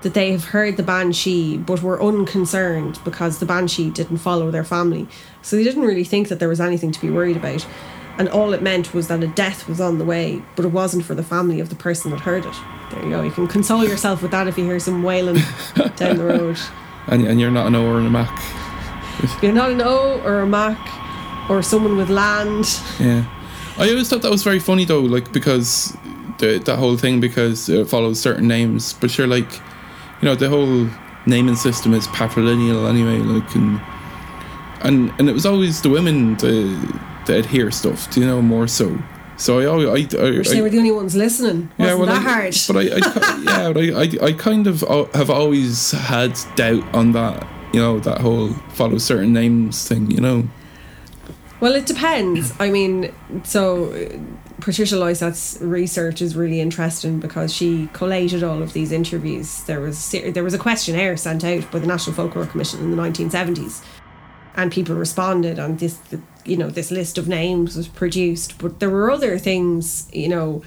[0.03, 4.63] that they have heard the banshee but were unconcerned because the banshee didn't follow their
[4.63, 5.07] family.
[5.41, 7.65] So they didn't really think that there was anything to be worried about.
[8.17, 11.03] And all it meant was that a death was on the way, but it wasn't
[11.03, 12.55] for the family of the person that heard it.
[12.91, 13.23] There you go.
[13.23, 15.35] You can console yourself with that if you hear some wailing
[15.95, 16.59] down the road.
[17.07, 18.31] And, and you're not an O or a Mac.
[19.41, 20.77] You're not an O or a Mac
[21.49, 22.79] or someone with land.
[22.99, 23.25] Yeah,
[23.77, 25.95] I always thought that was very funny though, like because
[26.37, 29.51] the that whole thing because it follows certain names, but you're like,
[30.21, 30.87] you know, the whole
[31.25, 33.81] naming system is patrilineal anyway, like and
[34.81, 38.67] and and it was always the women that that adhere stuff, do you know, more
[38.67, 38.97] so.
[39.37, 41.71] So I always I, I, they were the only ones listening.
[41.77, 42.55] Wasn't well, that I, hard?
[42.67, 44.81] But I, I yeah, but I, I, I kind of
[45.13, 50.21] have always had doubt on that, you know, that whole follow certain names thing, you
[50.21, 50.47] know.
[51.59, 52.53] Well, it depends.
[52.59, 53.93] I mean, so
[54.59, 59.63] Patricia Lysaght's research is really interesting because she collated all of these interviews.
[59.63, 62.97] There was there was a questionnaire sent out by the National Folklore Commission in the
[62.97, 63.83] 1970s,
[64.55, 65.97] and people responded, and this
[66.45, 68.57] you know this list of names was produced.
[68.57, 70.63] But there were other things, you know,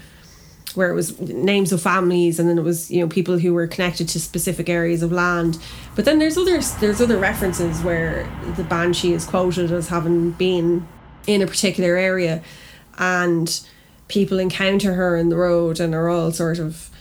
[0.77, 3.65] where it was names of families and then it was you know people who were
[3.65, 5.57] connected to specific areas of land
[5.95, 10.87] but then there's other there's other references where the banshee is quoted as having been
[11.25, 12.43] in a particular area
[12.99, 13.61] and
[14.07, 16.91] people encounter her in the road and are all sort of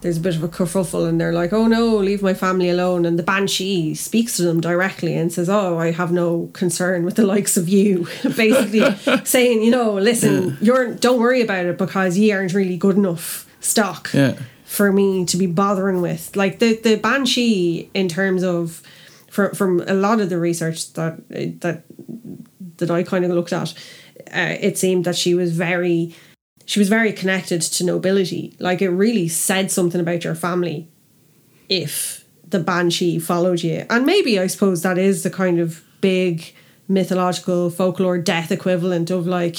[0.00, 3.04] there's a bit of a kerfuffle and they're like oh no leave my family alone.
[3.04, 7.16] And the banshee speaks to them directly and says oh i have no concern with
[7.16, 8.06] the likes of you.
[8.36, 8.84] Basically
[9.24, 13.46] saying you know listen you're don't worry about it because ye aren't really good enough
[13.60, 14.38] stock Yeah.
[14.64, 16.36] for me to be bothering with.
[16.36, 18.82] Like the the banshee in terms of
[19.30, 21.18] from from a lot of the research that
[21.60, 21.82] that
[22.78, 23.74] that I kind of looked at
[24.32, 26.14] uh, it seemed that she was very
[26.68, 28.54] she was very connected to nobility.
[28.60, 30.86] Like it really said something about your family
[31.70, 33.86] if the banshee followed you.
[33.88, 36.52] And maybe I suppose that is the kind of big
[36.86, 39.56] mythological folklore death equivalent of like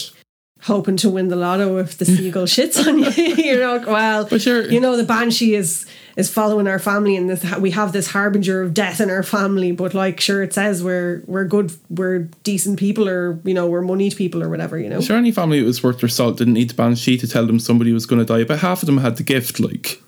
[0.61, 4.71] hoping to win the lotto if the seagull shits on you you're like well you're-
[4.73, 5.85] you know the banshee is
[6.19, 9.71] is following our family and this we have this harbinger of death in our family
[9.71, 13.81] but like sure it says we're we're good we're decent people or you know we're
[13.91, 14.99] moneyed people or whatever you know?
[15.01, 17.59] Sure, any family that was worth their salt didn't need the banshee to tell them
[17.59, 20.01] somebody was going to die, but half of them had the gift, like.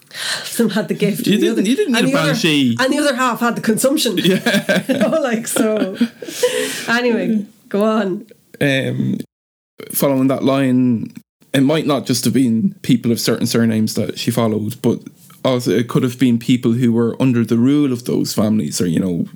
[0.44, 1.26] some had the gift.
[1.26, 3.56] You and the didn't- you didn't need a the other- and the other half had
[3.56, 4.18] the consumption.
[4.18, 4.84] Yeah.
[4.90, 5.98] You know, like so
[6.88, 8.28] anyway go on.
[8.60, 9.18] Um,
[9.94, 11.14] following that line,
[11.54, 15.00] it might not just have been people of certain surnames that she followed, but
[15.44, 18.88] also it could have been people who were under the rule of those families, or
[18.88, 19.28] you know,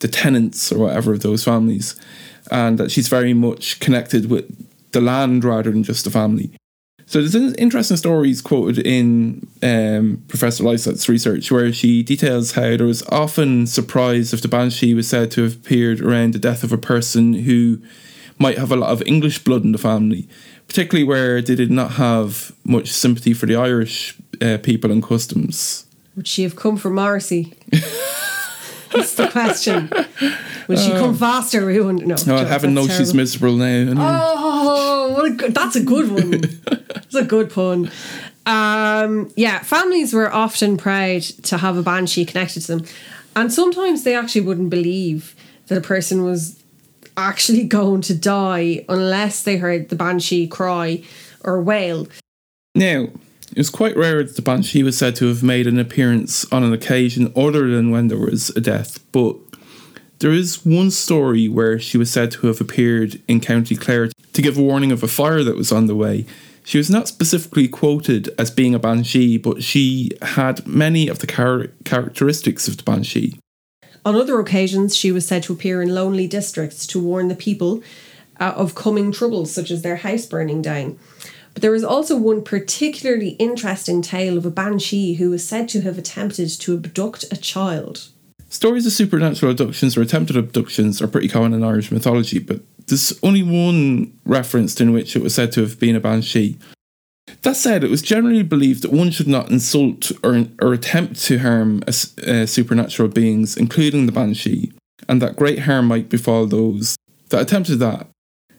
[0.00, 1.98] the tenants or whatever of those families,
[2.50, 4.46] and that she's very much connected with
[4.92, 6.50] the land rather than just the family.
[7.08, 12.86] So there's interesting stories quoted in um, Professor Lysaght's research where she details how there
[12.86, 16.72] was often surprise if the banshee was said to have appeared around the death of
[16.72, 17.80] a person who
[18.40, 20.28] might have a lot of English blood in the family,
[20.66, 25.86] particularly where they did not have much sympathy for the Irish uh, people and customs.
[26.16, 27.54] Would she have come from Morrissey?
[28.92, 29.90] That's the question.
[30.68, 31.66] Would she come faster?
[31.66, 32.16] We wouldn't know.
[32.26, 33.92] No, I haven't know she's miserable now.
[33.96, 36.30] Oh, what a good, that's a good one.
[36.94, 37.90] that's a good pun.
[38.46, 42.86] Um, yeah, families were often proud to have a banshee connected to them,
[43.34, 45.34] and sometimes they actually wouldn't believe
[45.66, 46.62] that a person was
[47.16, 51.02] actually going to die unless they heard the banshee cry
[51.44, 52.06] or wail.
[52.74, 53.08] Now,
[53.50, 56.62] it was quite rare that the banshee was said to have made an appearance on
[56.62, 59.36] an occasion other than when there was a death, but
[60.18, 64.42] there is one story where she was said to have appeared in County Clare to
[64.42, 66.26] give a warning of a fire that was on the way.
[66.64, 71.26] She was not specifically quoted as being a banshee, but she had many of the
[71.26, 73.38] char- characteristics of the banshee.
[74.04, 77.82] On other occasions, she was said to appear in lonely districts to warn the people
[78.40, 80.98] uh, of coming troubles, such as their house burning down.
[81.56, 85.80] But there is also one particularly interesting tale of a banshee who was said to
[85.80, 88.08] have attempted to abduct a child.
[88.50, 93.18] Stories of supernatural abductions or attempted abductions are pretty common in Irish mythology, but there's
[93.22, 96.58] only one referenced in which it was said to have been a banshee.
[97.40, 101.38] That said, it was generally believed that one should not insult or, or attempt to
[101.38, 104.74] harm uh, supernatural beings, including the banshee,
[105.08, 106.98] and that great harm might befall those
[107.30, 108.08] that attempted that.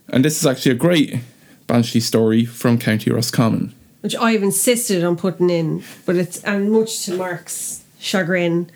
[0.09, 1.19] And this is actually a great
[1.67, 3.73] Banshee story from County Roscommon.
[4.01, 8.71] Which I've insisted on putting in, but it's and much to Mark's chagrin.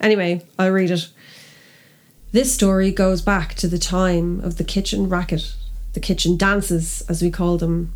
[0.00, 1.08] Anyway, I'll read it.
[2.30, 5.54] This story goes back to the time of the kitchen racket,
[5.94, 7.92] the kitchen dances, as we call them.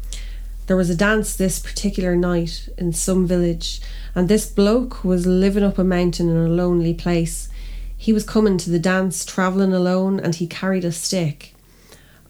[0.66, 3.80] There was a dance this particular night in some village,
[4.14, 7.48] and this bloke was living up a mountain in a lonely place.
[7.96, 11.51] He was coming to the dance, travelling alone, and he carried a stick.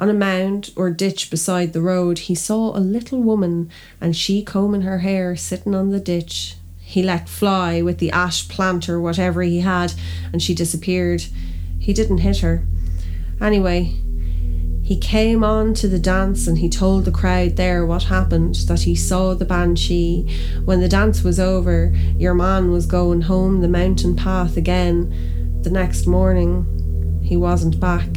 [0.03, 4.43] On a mound or ditch beside the road, he saw a little woman, and she
[4.43, 6.57] combing her hair, sitting on the ditch.
[6.81, 9.93] He let fly with the ash plant or whatever he had,
[10.33, 11.27] and she disappeared.
[11.79, 12.65] He didn't hit her.
[13.41, 13.95] Anyway,
[14.83, 18.81] he came on to the dance and he told the crowd there what happened that
[18.81, 20.29] he saw the banshee.
[20.65, 25.61] When the dance was over, your man was going home the mountain path again.
[25.63, 28.17] The next morning, he wasn't back,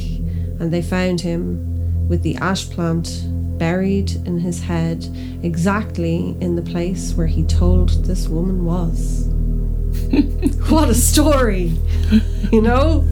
[0.59, 1.74] and they found him
[2.07, 3.23] with the ash plant
[3.57, 5.07] buried in his head
[5.43, 9.27] exactly in the place where he told this woman was.
[10.69, 11.71] what a story!
[12.51, 13.05] You know?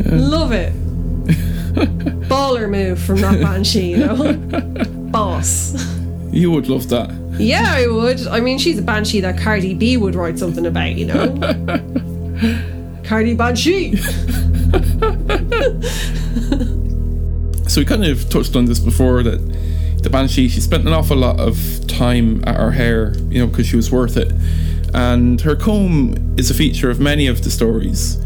[0.00, 0.14] Yeah.
[0.14, 0.72] Love it.
[2.28, 4.34] Baller move from that banshee, you know?
[5.10, 5.74] Boss.
[6.30, 7.10] You would love that.
[7.38, 8.26] Yeah, I would.
[8.26, 11.34] I mean, she's a banshee that Cardi B would write something about, you know?
[13.04, 13.96] Cardi Banshee.
[17.68, 19.38] So we kind of touched on this before that
[20.02, 23.66] the Banshee, she spent an awful lot of time at her hair, you know, because
[23.66, 24.32] she was worth it.
[24.94, 28.16] And her comb is a feature of many of the stories.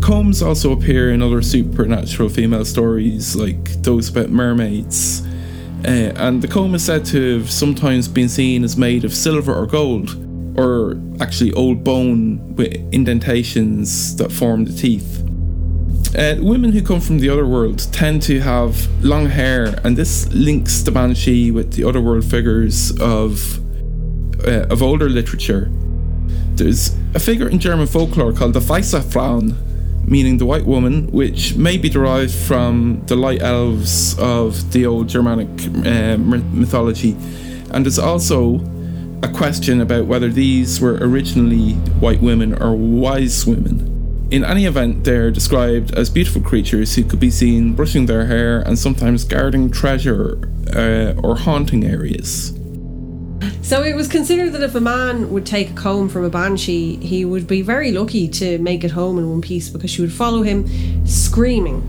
[0.00, 5.22] Combs also appear in other supernatural female stories, like those about mermaids.
[5.84, 9.52] Uh, and the comb is said to have sometimes been seen as made of silver
[9.52, 10.10] or gold,
[10.58, 15.22] or actually old bone with indentations that form the teeth.
[16.16, 20.32] Uh, women who come from the other world tend to have long hair, and this
[20.32, 23.58] links the banshee with the other world figures of
[24.46, 25.70] uh, of older literature.
[26.54, 29.56] There's a figure in German folklore called the Weissfrauen,
[30.06, 35.08] meaning the white woman, which may be derived from the light elves of the old
[35.08, 35.48] Germanic
[35.84, 37.16] uh, mythology.
[37.72, 38.60] And there's also
[39.24, 43.93] a question about whether these were originally white women or wise women.
[44.30, 48.60] In any event, they're described as beautiful creatures who could be seen brushing their hair
[48.60, 50.38] and sometimes guarding treasure
[50.74, 52.58] uh, or haunting areas.
[53.60, 56.96] So it was considered that if a man would take a comb from a banshee,
[56.96, 60.12] he would be very lucky to make it home in one piece because she would
[60.12, 61.86] follow him screaming.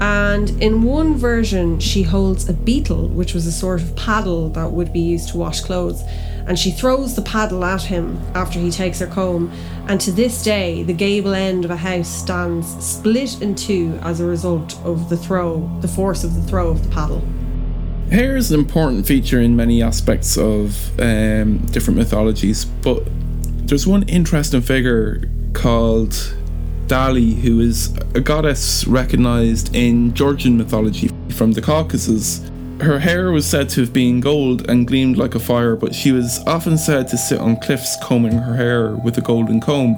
[0.00, 4.72] And in one version, she holds a beetle, which was a sort of paddle that
[4.72, 6.02] would be used to wash clothes
[6.46, 9.52] and she throws the paddle at him after he takes her comb.
[9.88, 14.20] And to this day, the gable end of a house stands split in two as
[14.20, 17.22] a result of the throw, the force of the throw of the paddle.
[18.10, 23.02] Hair is an important feature in many aspects of um, different mythologies, but
[23.66, 25.22] there's one interesting figure
[25.54, 26.12] called
[26.88, 32.50] Dali, who is a goddess recognized in Georgian mythology from the Caucasus
[32.82, 36.10] Her hair was said to have been gold and gleamed like a fire, but she
[36.10, 39.94] was often said to sit on cliffs combing her hair with a golden comb.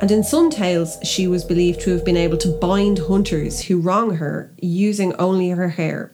[0.00, 3.80] And in some tales, she was believed to have been able to bind hunters who
[3.80, 6.12] wrong her using only her hair.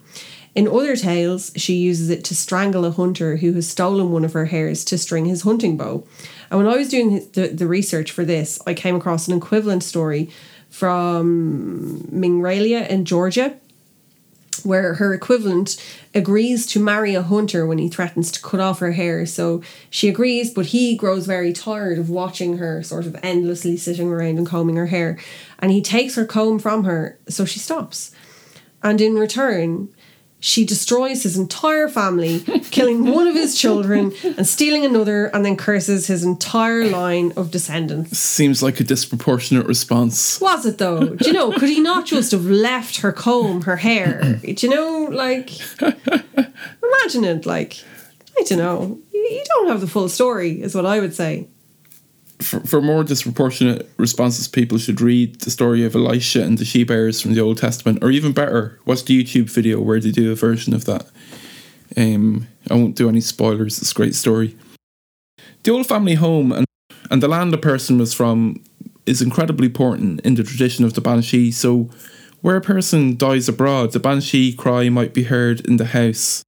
[0.55, 4.33] In other tales, she uses it to strangle a hunter who has stolen one of
[4.33, 6.07] her hairs to string his hunting bow.
[6.51, 9.83] And when I was doing the, the research for this, I came across an equivalent
[9.83, 10.31] story
[10.71, 13.57] from Mingrelia in Georgia,
[14.65, 15.83] where her equivalent
[16.15, 19.27] agrees to marry a hunter when he threatens to cut off her hair.
[19.27, 24.09] So she agrees, but he grows very tired of watching her sort of endlessly sitting
[24.09, 25.19] around and combing her hair.
[25.59, 28.15] And he takes her comb from her, so she stops.
[28.83, 29.89] And in return,
[30.41, 35.57] she destroys his entire family, killing one of his children and stealing another, and then
[35.57, 38.19] curses his entire line of descendants.
[38.19, 40.41] Seems like a disproportionate response.
[40.41, 41.15] Was it though?
[41.15, 44.41] Do you know, could he not just have left her comb, her hair?
[44.43, 47.85] Do you know, like, imagine it, like,
[48.39, 48.99] I don't know.
[49.13, 51.49] You don't have the full story, is what I would say.
[52.41, 56.85] For, for more disproportionate responses, people should read the story of Elisha and the she
[56.85, 60.33] bears from the Old Testament, or even better, watch the YouTube video where they do
[60.33, 61.07] a version of that.
[61.97, 64.57] Um, I won't do any spoilers, it's a great story.
[65.65, 66.67] The old family home and,
[67.11, 68.63] and the land a person was from
[69.07, 71.91] is incredibly important in the tradition of the Banshee, so
[72.41, 76.43] where a person dies abroad, the Banshee cry might be heard in the house.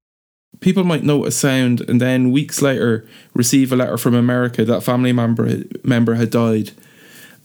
[0.63, 4.83] People might note a sound and then weeks later receive a letter from America that
[4.83, 6.71] family member member had died,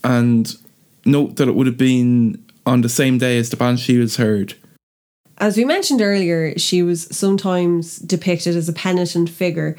[0.03, 0.55] and
[1.03, 4.53] note that it would have been on the same day as the Banshee was heard.
[5.39, 9.75] As we mentioned earlier, she was sometimes depicted as a penitent figure.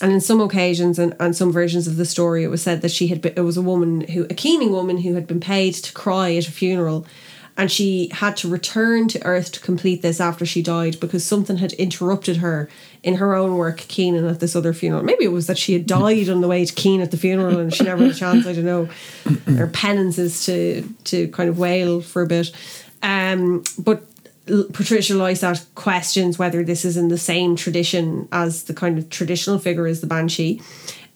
[0.00, 2.90] And in some occasions and, and some versions of the story, it was said that
[2.90, 5.74] she had been, it was a woman who, a keening woman who had been paid
[5.74, 7.06] to cry at a funeral.
[7.56, 11.58] And she had to return to Earth to complete this after she died because something
[11.58, 12.70] had interrupted her
[13.02, 15.02] in her own work keening at this other funeral.
[15.02, 17.58] Maybe it was that she had died on the way to keen at the funeral
[17.58, 18.88] and she never had a chance, I don't know.
[19.56, 22.52] Her penances to, to kind of wail for a bit.
[23.02, 24.04] Um, but
[24.46, 29.58] Patricia Lysaght questions whether this is in the same tradition as the kind of traditional
[29.58, 30.60] figure as the Banshee.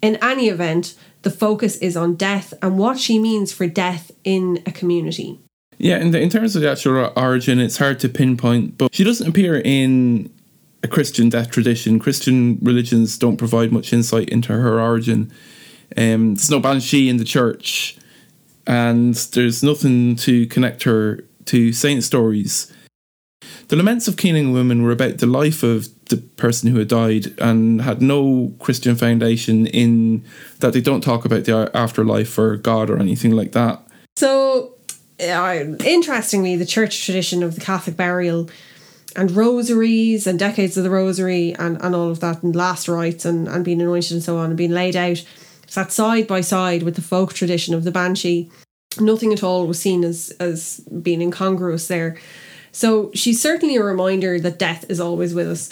[0.03, 4.63] In any event, the focus is on death and what she means for death in
[4.67, 5.41] a community.
[5.79, 9.29] Yeah, in, in terms of the actual origin, it's hard to pinpoint, but she doesn't
[9.29, 10.33] appear in
[10.83, 11.99] a Christian death tradition.
[11.99, 15.33] Christian religions don't provide much insight into her origin.
[15.97, 17.99] Um, there's no banshee in the church,
[18.67, 22.73] and there's nothing to connect her to saint stories.
[23.69, 27.35] The laments of Keening women were about the life of the person who had died
[27.39, 30.25] and had no Christian foundation in
[30.61, 33.83] that they don't talk about the afterlife or God or anything like that.
[34.17, 34.76] So,
[35.21, 38.51] uh, interestingly, the church tradition of the Catholic burial
[39.15, 43.25] and rosaries and decades of the rosary and, and all of that and last rites
[43.25, 45.25] and, and being anointed and so on and being laid out
[45.67, 48.51] sat side by side with the folk tradition of the banshee.
[49.01, 52.17] Nothing at all was seen as as being incongruous there.
[52.73, 55.71] So she's certainly a reminder that death is always with us.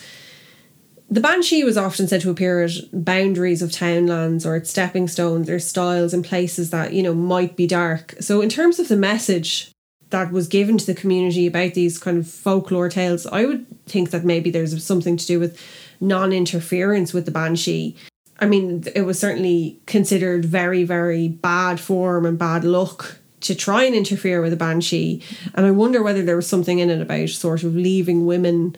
[1.15, 5.49] The banshee was often said to appear at boundaries of townlands or at stepping stones
[5.49, 8.17] or stiles in places that, you know, might be dark.
[8.19, 9.71] So in terms of the message
[10.11, 14.11] that was given to the community about these kind of folklore tales, I would think
[14.11, 15.57] that maybe there's something to do with
[16.01, 17.97] non-interference with the banshee.
[18.41, 23.85] I mean, it was certainly considered very, very bad form and bad luck to try
[23.85, 25.23] and interfere with a banshee.
[25.55, 28.75] And I wonder whether there was something in it about sort of leaving women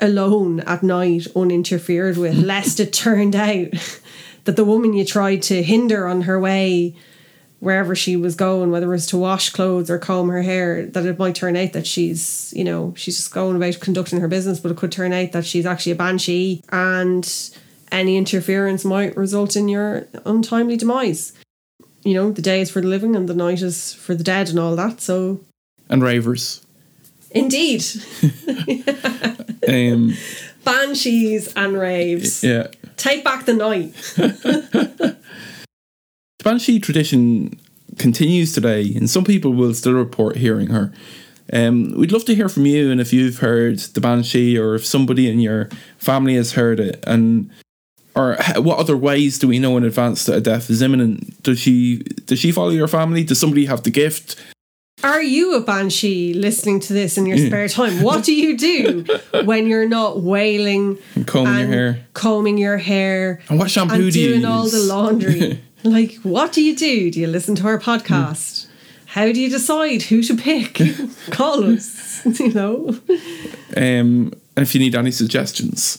[0.00, 3.68] alone at night uninterfered with, lest it turned out
[4.44, 6.94] that the woman you tried to hinder on her way
[7.60, 11.04] wherever she was going, whether it was to wash clothes or comb her hair, that
[11.04, 14.60] it might turn out that she's, you know, she's just going about conducting her business,
[14.60, 17.50] but it could turn out that she's actually a banshee and
[17.90, 21.32] any interference might result in your untimely demise.
[22.04, 24.50] You know, the day is for the living and the night is for the dead
[24.50, 25.00] and all that.
[25.00, 25.40] So,
[25.90, 26.64] And ravers.
[27.30, 27.84] Indeed,
[29.68, 30.14] Um,
[30.64, 32.42] banshees and raves.
[32.42, 32.68] yeah.
[32.96, 33.94] Take back the night.
[36.38, 37.58] The Banshee tradition
[37.98, 40.92] continues today, and some people will still report hearing her.
[41.52, 44.86] Um, we'd love to hear from you, and if you've heard the Banshee, or if
[44.86, 45.68] somebody in your
[45.98, 47.50] family has heard it, and
[48.14, 51.42] or what other ways do we know in advance that a death is imminent?
[51.42, 53.24] Does she does she follow your family?
[53.24, 54.36] Does somebody have the gift?
[55.04, 58.02] Are you a banshee listening to this in your spare time?
[58.02, 59.04] What do you do
[59.44, 62.06] when you're not wailing And combing your hair.
[62.14, 65.62] combing your hair And what shampoo and do you doing all the laundry?
[65.84, 67.10] like, what do you do?
[67.12, 68.66] Do you listen to our podcast?
[69.06, 70.80] How do you decide who to pick?
[71.30, 72.88] Call us, you know.
[73.76, 75.98] Um, And if you need any suggestions,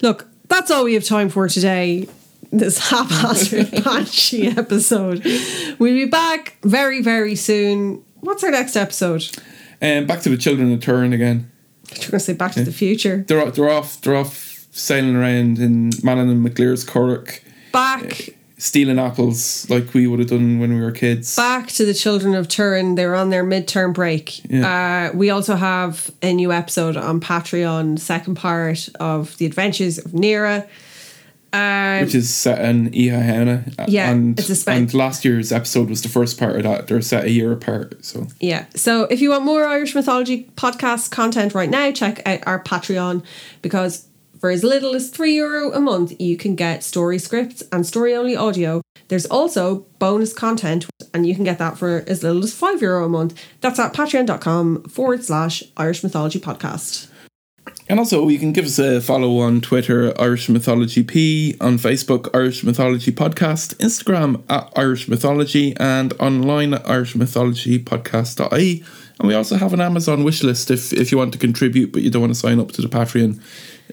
[0.00, 2.08] Look, that's all we have time for today.
[2.50, 5.22] This haphazard Banshee episode.
[5.78, 8.02] We'll be back very, very soon.
[8.20, 9.24] What's our next episode?
[9.82, 11.50] um, back to the children of Tuireann again.
[11.90, 13.24] I'm going to say Back to the Future.
[13.26, 14.00] They're off, they're off.
[14.00, 17.42] They're off sailing around in Manannán mac Lir's Cork,
[17.72, 21.34] Back, stealing apples like we would have done when we were kids.
[21.36, 22.96] back to the children of Tuireann.
[22.96, 24.44] They're on their midterm break.
[24.50, 25.10] Yeah.
[25.12, 30.12] Uh, we also have a new episode on Patreon, second part of the Adventures of
[30.14, 30.66] Nera.
[31.52, 33.86] Uh, which is set in Oíche Shamhna.
[33.88, 36.88] Yeah, and, it's a and last year's episode was the first part of that.
[36.88, 38.66] They're set a year apart, so Yeah.
[38.74, 43.24] So if you want more Irish mythology podcast content right now, check out our Patreon
[43.62, 47.86] because for as little as three euro a month, you can get story scripts and
[47.86, 48.82] story only audio.
[49.08, 53.06] There's also bonus content, and you can get that for as little as five euro
[53.06, 53.42] a month.
[53.60, 57.07] That's at patreon.com forward slash Irish mythology podcast.
[57.90, 62.28] And also, you can give us a follow on Twitter, Irish Mythology P, on Facebook,
[62.34, 68.84] Irish Mythology Podcast, Instagram at Irish Mythology, and online at Irish Mythology Podcast.ie.
[69.18, 72.02] And we also have an Amazon wish list if, if you want to contribute but
[72.02, 73.40] you don't want to sign up to the Patreon.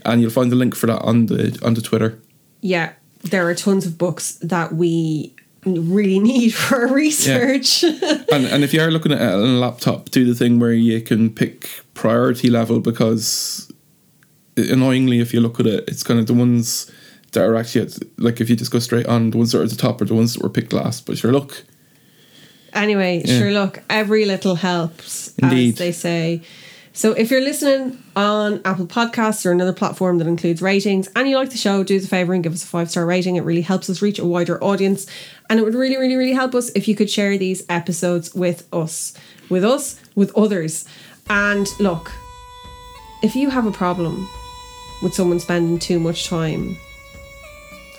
[0.03, 2.19] And you'll find the link for that on the on the Twitter.
[2.61, 2.93] Yeah,
[3.23, 5.33] there are tons of books that we
[5.65, 7.83] really need for our research.
[7.83, 11.29] And and if you are looking at a laptop, do the thing where you can
[11.29, 13.71] pick priority level because
[14.57, 16.91] annoyingly, if you look at it, it's kind of the ones
[17.33, 19.63] that are actually at, like if you just go straight on, the ones that are
[19.63, 21.05] at the top are the ones that were picked last.
[21.05, 21.63] But sure, look,
[22.73, 23.39] Anyway, Yeah.
[23.39, 25.73] sure, look, every little helps, Indeed.
[25.73, 26.41] as they say.
[26.91, 31.37] So if you're listening on Apple Podcasts or another platform that includes ratings and you
[31.37, 33.35] like the show, do us a favour and give us a five star rating.
[33.37, 35.05] It really helps us reach a wider audience.
[35.49, 38.65] And it would really, really, really help us if you could share these episodes with
[38.73, 39.13] us,
[39.49, 40.85] with us, with others.
[41.29, 42.11] And look,
[43.23, 44.27] if you have a problem
[45.01, 46.77] with someone spending too much time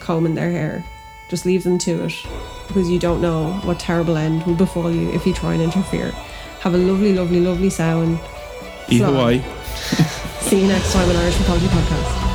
[0.00, 0.84] combing their hair,
[1.28, 2.14] just leave them to it
[2.68, 6.10] because you don't know what terrible end will befall you if you try and interfere.
[6.60, 8.18] Have a lovely, lovely, lovely sound.
[8.88, 9.06] E Fly.
[9.06, 9.38] Hawaii.
[10.46, 12.26] See you next time on Irish Mythology Podcast.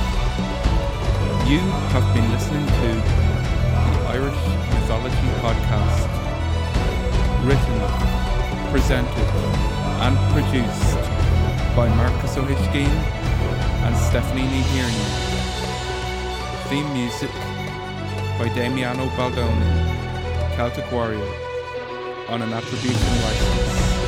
[1.49, 1.59] You
[1.91, 4.41] have been listening to the Irish
[4.73, 6.07] Mythology Podcast,
[7.45, 9.29] written, presented,
[10.03, 10.95] and produced
[11.75, 13.20] by Marcus O'Hishkeen
[13.83, 15.07] and Stephanie Nihirny.
[16.69, 17.31] Theme music
[18.37, 21.19] by Damiano Baldoni, Celtic Warrior,
[22.29, 24.00] on an attribution license.